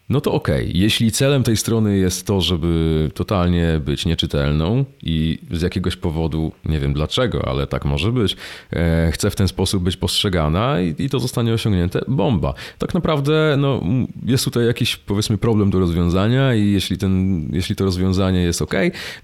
no 0.08 0.20
to 0.20 0.32
okej. 0.32 0.68
Okay. 0.68 0.80
Jeśli 0.80 1.12
celem 1.12 1.42
tej 1.42 1.56
strony 1.56 1.96
jest 1.96 2.26
to, 2.26 2.40
żeby 2.40 3.10
totalnie 3.14 3.80
być 3.84 4.06
nieczytelną 4.06 4.84
i 5.02 5.38
z 5.50 5.62
jakiegoś 5.62 5.96
powodu, 5.96 6.52
nie 6.64 6.80
wiem 6.80 6.92
dlaczego, 6.92 7.48
ale 7.48 7.66
tak 7.66 7.84
może 7.84 8.12
być, 8.12 8.36
e, 8.72 9.10
chce 9.12 9.30
w 9.30 9.36
ten 9.36 9.48
sposób 9.48 9.82
być 9.82 9.96
postrzegana 9.96 10.80
i, 10.80 10.94
i, 10.98 11.10
to 11.10 11.20
zostanie 11.20 11.52
osiągnięte, 11.52 12.00
bomba. 12.08 12.54
Tak 12.78 12.94
naprawdę 12.94 13.56
no, 13.58 13.82
jest 14.26 14.44
tutaj 14.44 14.66
jakiś 14.66 14.96
powiedzmy 14.96 15.38
problem 15.38 15.70
do 15.70 15.78
rozwiązania 15.78 16.54
i 16.54 16.72
jeśli, 16.72 16.98
ten, 16.98 17.42
jeśli 17.52 17.76
to 17.76 17.84
rozwiązanie 17.84 18.40
jest 18.40 18.62
ok, 18.62 18.74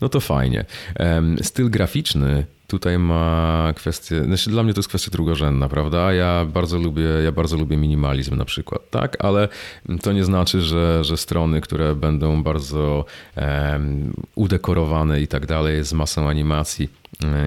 no 0.01 0.09
to 0.09 0.21
fajnie. 0.21 0.65
Styl 1.43 1.71
graficzny 1.71 2.45
tutaj 2.71 2.99
ma 2.99 3.73
kwestię, 3.77 4.25
znaczy 4.25 4.51
dla 4.51 4.63
mnie 4.63 4.75
to 4.75 4.79
jest 4.79 4.89
kwestia 4.89 5.11
drugorzędna, 5.11 5.69
prawda? 5.69 6.13
Ja 6.13 6.45
bardzo 6.45 6.79
lubię, 6.79 7.09
ja 7.25 7.33
bardzo 7.33 7.57
lubię 7.57 7.77
minimalizm 7.77 8.37
na 8.37 8.45
przykład, 8.45 8.91
tak? 8.91 9.25
Ale 9.25 9.49
to 10.03 10.13
nie 10.13 10.25
znaczy, 10.25 10.61
że, 10.61 11.05
że 11.05 11.17
strony, 11.17 11.61
które 11.61 11.95
będą 11.95 12.43
bardzo 12.43 13.05
um, 13.37 14.13
udekorowane 14.35 15.21
i 15.21 15.29
tak 15.29 15.47
dalej, 15.47 15.85
z 15.85 15.93
masą 15.93 16.29
animacji, 16.29 16.89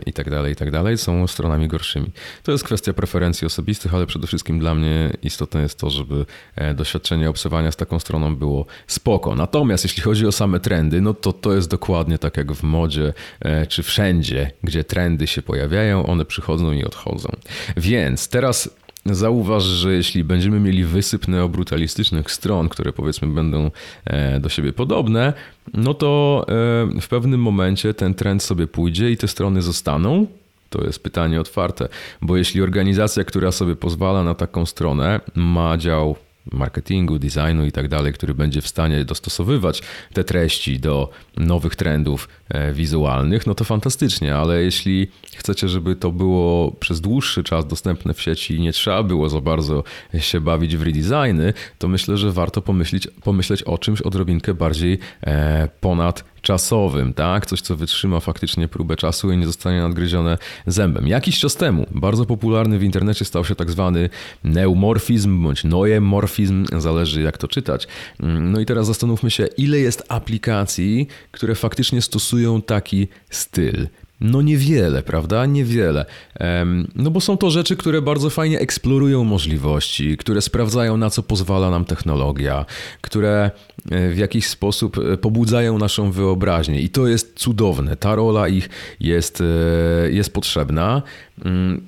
i 0.06 0.14
tak 0.14 0.30
dalej, 0.30 0.54
i 0.54 0.56
tak 0.56 0.72
dalej, 0.72 0.98
są 0.98 1.28
stronami 1.28 1.68
gorszymi. 1.68 2.12
To 2.44 2.52
jest 2.52 2.64
kwestia 2.64 2.94
preferencji 2.94 3.48
osobistych, 3.48 3.94
ale 3.94 4.06
przede 4.06 4.28
wszystkim 4.28 4.60
dla 4.60 4.76
mnie 4.76 5.10
istotne 5.24 5.62
jest 5.62 5.80
to, 5.80 5.90
żeby 5.90 6.26
e, 6.56 6.74
doświadczenie 6.74 7.30
obserwowania 7.30 7.72
z 7.72 7.76
taką 7.76 8.00
stroną 8.00 8.36
było 8.36 8.66
spoko. 8.88 9.36
Natomiast 9.36 9.84
jeśli 9.84 10.04
chodzi 10.04 10.28
o 10.28 10.32
same 10.32 10.60
trendy, 10.60 11.02
no 11.02 11.14
to 11.14 11.34
to 11.34 11.54
jest 11.54 11.70
dokładnie 11.70 12.18
tak 12.18 12.38
jak 12.38 12.52
w 12.52 12.64
modzie, 12.64 13.14
e, 13.40 13.68
czy 13.68 13.84
wszędzie, 13.84 14.52
gdzie 14.64 14.84
trendy 14.84 15.13
się 15.28 15.42
pojawiają, 15.42 16.06
one 16.06 16.26
przychodzą 16.26 16.72
i 16.72 16.84
odchodzą. 16.84 17.30
Więc 17.78 18.28
teraz 18.28 18.70
zauważ, 19.06 19.64
że 19.64 19.94
jeśli 19.94 20.24
będziemy 20.24 20.60
mieli 20.60 20.86
wysyp 20.86 21.28
neobrutalistycznych 21.28 22.32
stron, 22.32 22.70
które 22.70 22.94
powiedzmy 22.94 23.28
będą 23.28 23.72
e, 24.06 24.40
do 24.40 24.50
siebie 24.50 24.74
podobne, 24.74 25.34
no 25.74 25.94
to 25.94 26.46
e, 26.98 27.02
w 27.02 27.08
pewnym 27.08 27.42
momencie 27.42 27.94
ten 27.94 28.14
trend 28.14 28.44
sobie 28.44 28.68
pójdzie 28.68 29.12
i 29.12 29.18
te 29.18 29.28
strony 29.28 29.62
zostaną. 29.62 30.28
To 30.70 30.84
jest 30.84 31.04
pytanie 31.04 31.42
otwarte, 31.42 31.90
bo 32.22 32.38
jeśli 32.38 32.62
organizacja, 32.62 33.24
która 33.24 33.52
sobie 33.52 33.76
pozwala 33.76 34.24
na 34.24 34.34
taką 34.34 34.66
stronę, 34.66 35.20
ma 35.36 35.78
dział 35.78 36.16
marketingu, 36.52 37.20
designu 37.20 37.66
i 37.66 37.72
tak 37.72 37.88
dalej, 37.88 38.14
który 38.14 38.34
będzie 38.34 38.62
w 38.62 38.68
stanie 38.68 39.06
dostosowywać 39.06 39.82
te 40.14 40.24
treści 40.24 40.80
do 40.80 41.10
nowych 41.38 41.76
trendów 41.76 42.30
e, 42.50 42.74
wizualnych, 42.74 43.48
no 43.48 43.56
to 43.56 43.64
fantastycznie, 43.64 44.36
ale 44.36 44.64
jeśli 44.64 45.08
chcecie, 45.36 45.70
żeby 45.70 45.96
to 45.96 46.12
było 46.12 46.72
przez 46.72 47.02
dłuższy 47.02 47.44
czas 47.44 47.68
dostępne 47.68 48.14
w 48.14 48.22
sieci 48.22 48.56
i 48.56 48.62
nie 48.62 48.74
trzeba 48.74 49.04
było 49.04 49.30
za 49.30 49.42
bardzo 49.42 49.84
się 50.20 50.42
bawić 50.42 50.78
w 50.78 50.82
redesigny, 50.82 51.54
to 51.80 51.88
myślę, 51.88 52.18
że 52.18 52.32
warto 52.32 52.62
pomyśleć, 52.62 53.08
pomyśleć 53.24 53.64
o 53.64 53.78
czymś 53.78 54.02
odrobinkę 54.02 54.54
bardziej 54.54 55.00
e, 55.24 55.70
ponad 55.82 56.33
czasowym, 56.44 57.14
tak? 57.14 57.46
Coś, 57.46 57.62
co 57.62 57.76
wytrzyma 57.76 58.20
faktycznie 58.20 58.68
próbę 58.68 58.96
czasu 58.96 59.32
i 59.32 59.38
nie 59.38 59.46
zostanie 59.46 59.82
nadgryzione 59.82 60.38
zębem. 60.68 61.08
Jakiś 61.08 61.40
czas 61.40 61.56
temu 61.56 61.86
bardzo 61.92 62.26
popularny 62.26 62.80
w 62.80 62.84
internecie 62.84 63.26
stał 63.26 63.46
się 63.46 63.56
tak 63.56 63.72
zwany 63.72 64.10
neumorfizm 64.44 65.44
bądź 65.44 65.64
noemorfizm, 65.64 66.66
zależy 66.78 67.22
jak 67.22 67.38
to 67.38 67.48
czytać. 67.48 67.88
No 68.20 68.60
i 68.60 68.66
teraz 68.66 68.88
zastanówmy 68.88 69.32
się, 69.32 69.46
ile 69.58 69.78
jest 69.78 70.04
aplikacji, 70.10 71.08
które 71.32 71.56
faktycznie 71.56 72.02
stosują 72.02 72.62
taki 72.62 73.08
styl. 73.30 73.88
No 74.24 74.42
niewiele, 74.42 75.04
prawda? 75.04 75.46
Niewiele. 75.46 76.06
No 76.96 77.12
bo 77.12 77.22
są 77.22 77.38
to 77.38 77.50
rzeczy, 77.50 77.76
które 77.76 78.02
bardzo 78.02 78.30
fajnie 78.30 78.60
eksplorują 78.60 79.24
możliwości, 79.24 80.18
które 80.18 80.42
sprawdzają 80.42 80.98
na 80.98 81.10
co 81.10 81.24
pozwala 81.24 81.70
nam 81.70 81.86
technologia, 81.86 82.66
które 83.02 83.52
e, 83.92 84.10
w 84.10 84.18
jakiś 84.18 84.48
sposób 84.48 84.98
e, 84.98 85.18
pobudzają 85.18 85.78
naszą 85.78 86.12
wyobraźnię 86.12 86.82
i 86.82 86.90
to 86.90 87.08
jest 87.08 87.34
cudowne. 87.36 87.96
Ta 87.96 88.16
rola 88.16 88.48
ich 88.48 88.70
jest, 89.00 89.42
e, 89.42 90.12
jest 90.12 90.34
potrzebna, 90.34 91.02
mm, 91.46 91.82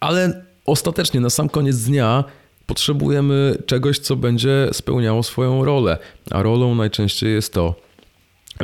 ale 0.00 0.42
ostatecznie 0.66 1.20
na 1.20 1.30
sam 1.30 1.48
koniec 1.48 1.76
dnia 1.76 2.24
potrzebujemy 2.66 3.56
czegoś, 3.66 3.98
co 3.98 4.16
będzie 4.16 4.68
spełniało 4.72 5.22
swoją 5.22 5.64
rolę, 5.64 5.98
a 6.30 6.42
rolą 6.42 6.74
najczęściej 6.74 7.34
jest 7.34 7.52
to, 7.52 7.74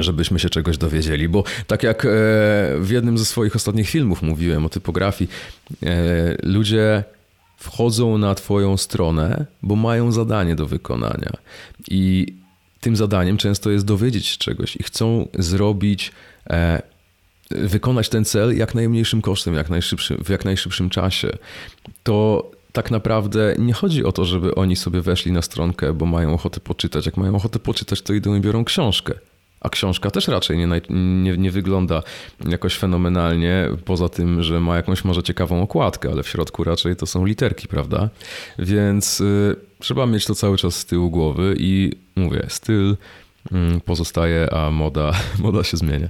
żebyśmy 0.02 0.38
się 0.38 0.50
czegoś 0.50 0.78
dowiedzieli, 0.78 1.28
bo 1.28 1.44
tak 1.66 1.82
jak 1.82 2.04
e, 2.04 2.08
w 2.78 2.88
jednym 2.90 3.18
ze 3.18 3.24
swoich 3.24 3.56
ostatnich 3.56 3.88
filmów 3.88 4.22
mówiłem 4.22 4.66
o 4.66 4.68
typografii, 4.68 5.30
e, 5.82 6.36
ludzie 6.42 7.04
wchodzą 7.56 8.18
na 8.18 8.34
Twoją 8.34 8.76
stronę, 8.76 9.46
bo 9.62 9.76
mają 9.76 10.12
zadanie 10.12 10.56
do 10.56 10.66
wykonania. 10.66 11.32
I 11.90 12.34
tym 12.80 12.96
zadaniem 12.96 13.36
często 13.36 13.70
jest 13.70 13.84
dowiedzieć 13.84 14.26
się 14.26 14.38
czegoś 14.38 14.76
i 14.76 14.82
chcą 14.82 15.28
zrobić, 15.34 16.12
e, 16.50 16.82
wykonać 17.50 18.08
ten 18.08 18.24
cel 18.24 18.56
jak 18.56 18.74
najmniejszym 18.74 19.22
kosztem, 19.22 19.54
jak 19.54 19.70
najszybszym, 19.70 20.24
w 20.24 20.28
jak 20.28 20.44
najszybszym 20.44 20.90
czasie. 20.90 21.30
To 22.02 22.50
tak 22.72 22.90
naprawdę 22.90 23.54
nie 23.58 23.72
chodzi 23.72 24.04
o 24.04 24.12
to, 24.12 24.24
żeby 24.24 24.54
oni 24.54 24.76
sobie 24.76 25.00
weszli 25.00 25.32
na 25.32 25.42
stronkę, 25.42 25.92
bo 25.92 26.06
mają 26.06 26.34
ochotę 26.34 26.60
poczytać. 26.60 27.06
Jak 27.06 27.16
mają 27.16 27.34
ochotę 27.34 27.58
poczytać, 27.58 28.02
to 28.02 28.14
idą 28.14 28.34
i 28.34 28.40
biorą 28.40 28.64
książkę. 28.64 29.14
A 29.60 29.68
książka 29.68 30.10
też 30.10 30.28
raczej 30.28 30.58
nie, 30.58 30.66
nie, 30.90 31.36
nie, 31.36 31.50
wygląda 31.50 32.02
jakoś 32.48 32.76
fenomenalnie, 32.76 33.68
poza 33.84 34.08
tym, 34.08 34.42
że 34.42 34.60
ma 34.60 34.76
jakąś 34.76 35.04
może 35.04 35.22
ciekawą 35.22 35.62
okładkę, 35.62 36.10
ale 36.12 36.22
w 36.22 36.28
środku 36.28 36.64
raczej 36.64 36.96
to 36.96 37.06
są 37.06 37.24
literki, 37.24 37.68
prawda? 37.68 38.08
Więc 38.58 39.20
y, 39.20 39.56
trzeba 39.78 40.06
mieć 40.06 40.26
to 40.26 40.34
cały 40.34 40.56
czas 40.56 40.74
z 40.74 40.84
tyłu 40.84 41.10
głowy 41.10 41.54
i 41.58 41.92
mówię, 42.16 42.46
styl 42.48 42.96
y, 43.52 43.56
pozostaje, 43.84 44.52
a 44.52 44.70
moda, 44.70 45.12
moda 45.38 45.64
się 45.64 45.76
zmienia. 45.76 46.08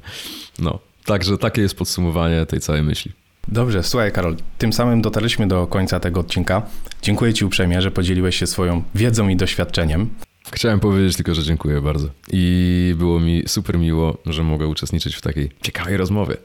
No, 0.58 0.78
także 1.04 1.38
takie 1.38 1.62
jest 1.62 1.74
podsumowanie 1.74 2.46
tej 2.46 2.60
całej 2.60 2.82
myśli. 2.82 3.12
Dobrze, 3.48 3.82
słuchaj 3.82 4.12
Karol, 4.12 4.36
tym 4.58 4.72
samym 4.72 5.02
dotarliśmy 5.02 5.48
do 5.48 5.66
końca 5.66 6.00
tego 6.00 6.20
odcinka. 6.20 6.62
Dziękuję 7.02 7.34
Ci 7.34 7.44
uprzejmie, 7.44 7.82
że 7.82 7.90
podzieliłeś 7.90 8.36
się 8.36 8.46
swoją 8.46 8.82
wiedzą 8.94 9.28
i 9.28 9.36
doświadczeniem. 9.36 10.10
Chciałem 10.52 10.80
powiedzieć 10.80 11.16
tylko, 11.16 11.34
że 11.34 11.42
dziękuję 11.42 11.80
bardzo. 11.80 12.08
I 12.32 12.94
było 12.98 13.20
mi 13.20 13.42
super 13.46 13.78
miło, 13.78 14.18
że 14.26 14.42
mogę 14.42 14.66
uczestniczyć 14.66 15.16
w 15.16 15.20
takiej 15.20 15.50
ciekawej 15.62 15.96
rozmowie. 15.96 16.36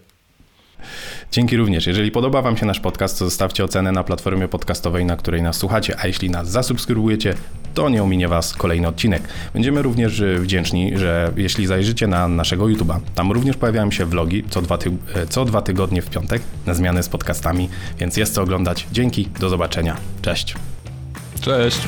Dzięki 1.32 1.58
również. 1.58 1.88
Jeżeli 1.88 2.12
podoba 2.12 2.41
Wam 2.41 2.58
się 2.58 2.66
nasz 2.66 2.80
podcast, 2.80 3.20
to 3.20 3.26
zostawcie 3.26 3.64
ocenę 3.64 3.91
na 3.91 4.04
platformie 4.04 4.47
podcastowej, 4.47 5.06
na 5.06 5.18
której 5.18 5.41
nas 5.41 5.58
słuchacie, 5.58 5.95
a 5.99 6.08
jeśli 6.08 6.30
nas 6.30 6.49
zasubskrybujecie, 6.49 7.34
to 7.74 7.89
nie 7.89 8.04
ominie 8.04 8.28
Was 8.28 8.54
kolejny 8.54 8.88
odcinek. 8.88 9.24
Będziemy 9.54 9.82
również 9.82 10.20
y, 10.20 10.39
wdzięczni, 10.39 10.97
że 10.97 11.32
jeśli 11.38 11.68
zajrzycie 11.68 12.08
na 12.08 12.28
naszego 12.28 12.66
YouTube'a, 12.66 12.99
tam 13.16 13.32
również 13.32 13.58
pojawiają 13.58 13.91
się 13.91 14.06
vlogi 14.06 14.43
co 14.49 14.62
dwa, 14.62 14.78
e, 15.16 15.28
co 15.28 15.45
dwa 15.45 15.62
tygodnie 15.62 16.01
w 16.01 16.10
piątek 16.10 16.41
na 16.66 16.74
zmianę 16.74 17.04
z 17.04 17.10
podcastami, 17.10 17.70
więc 17.99 18.18
jest 18.18 18.34
co 18.34 18.41
oglądać. 18.41 18.88
Dzięki, 18.91 19.28
do 19.39 19.49
zobaczenia. 19.49 19.97
Cześć. 20.22 20.56
Cześć. 21.41 21.80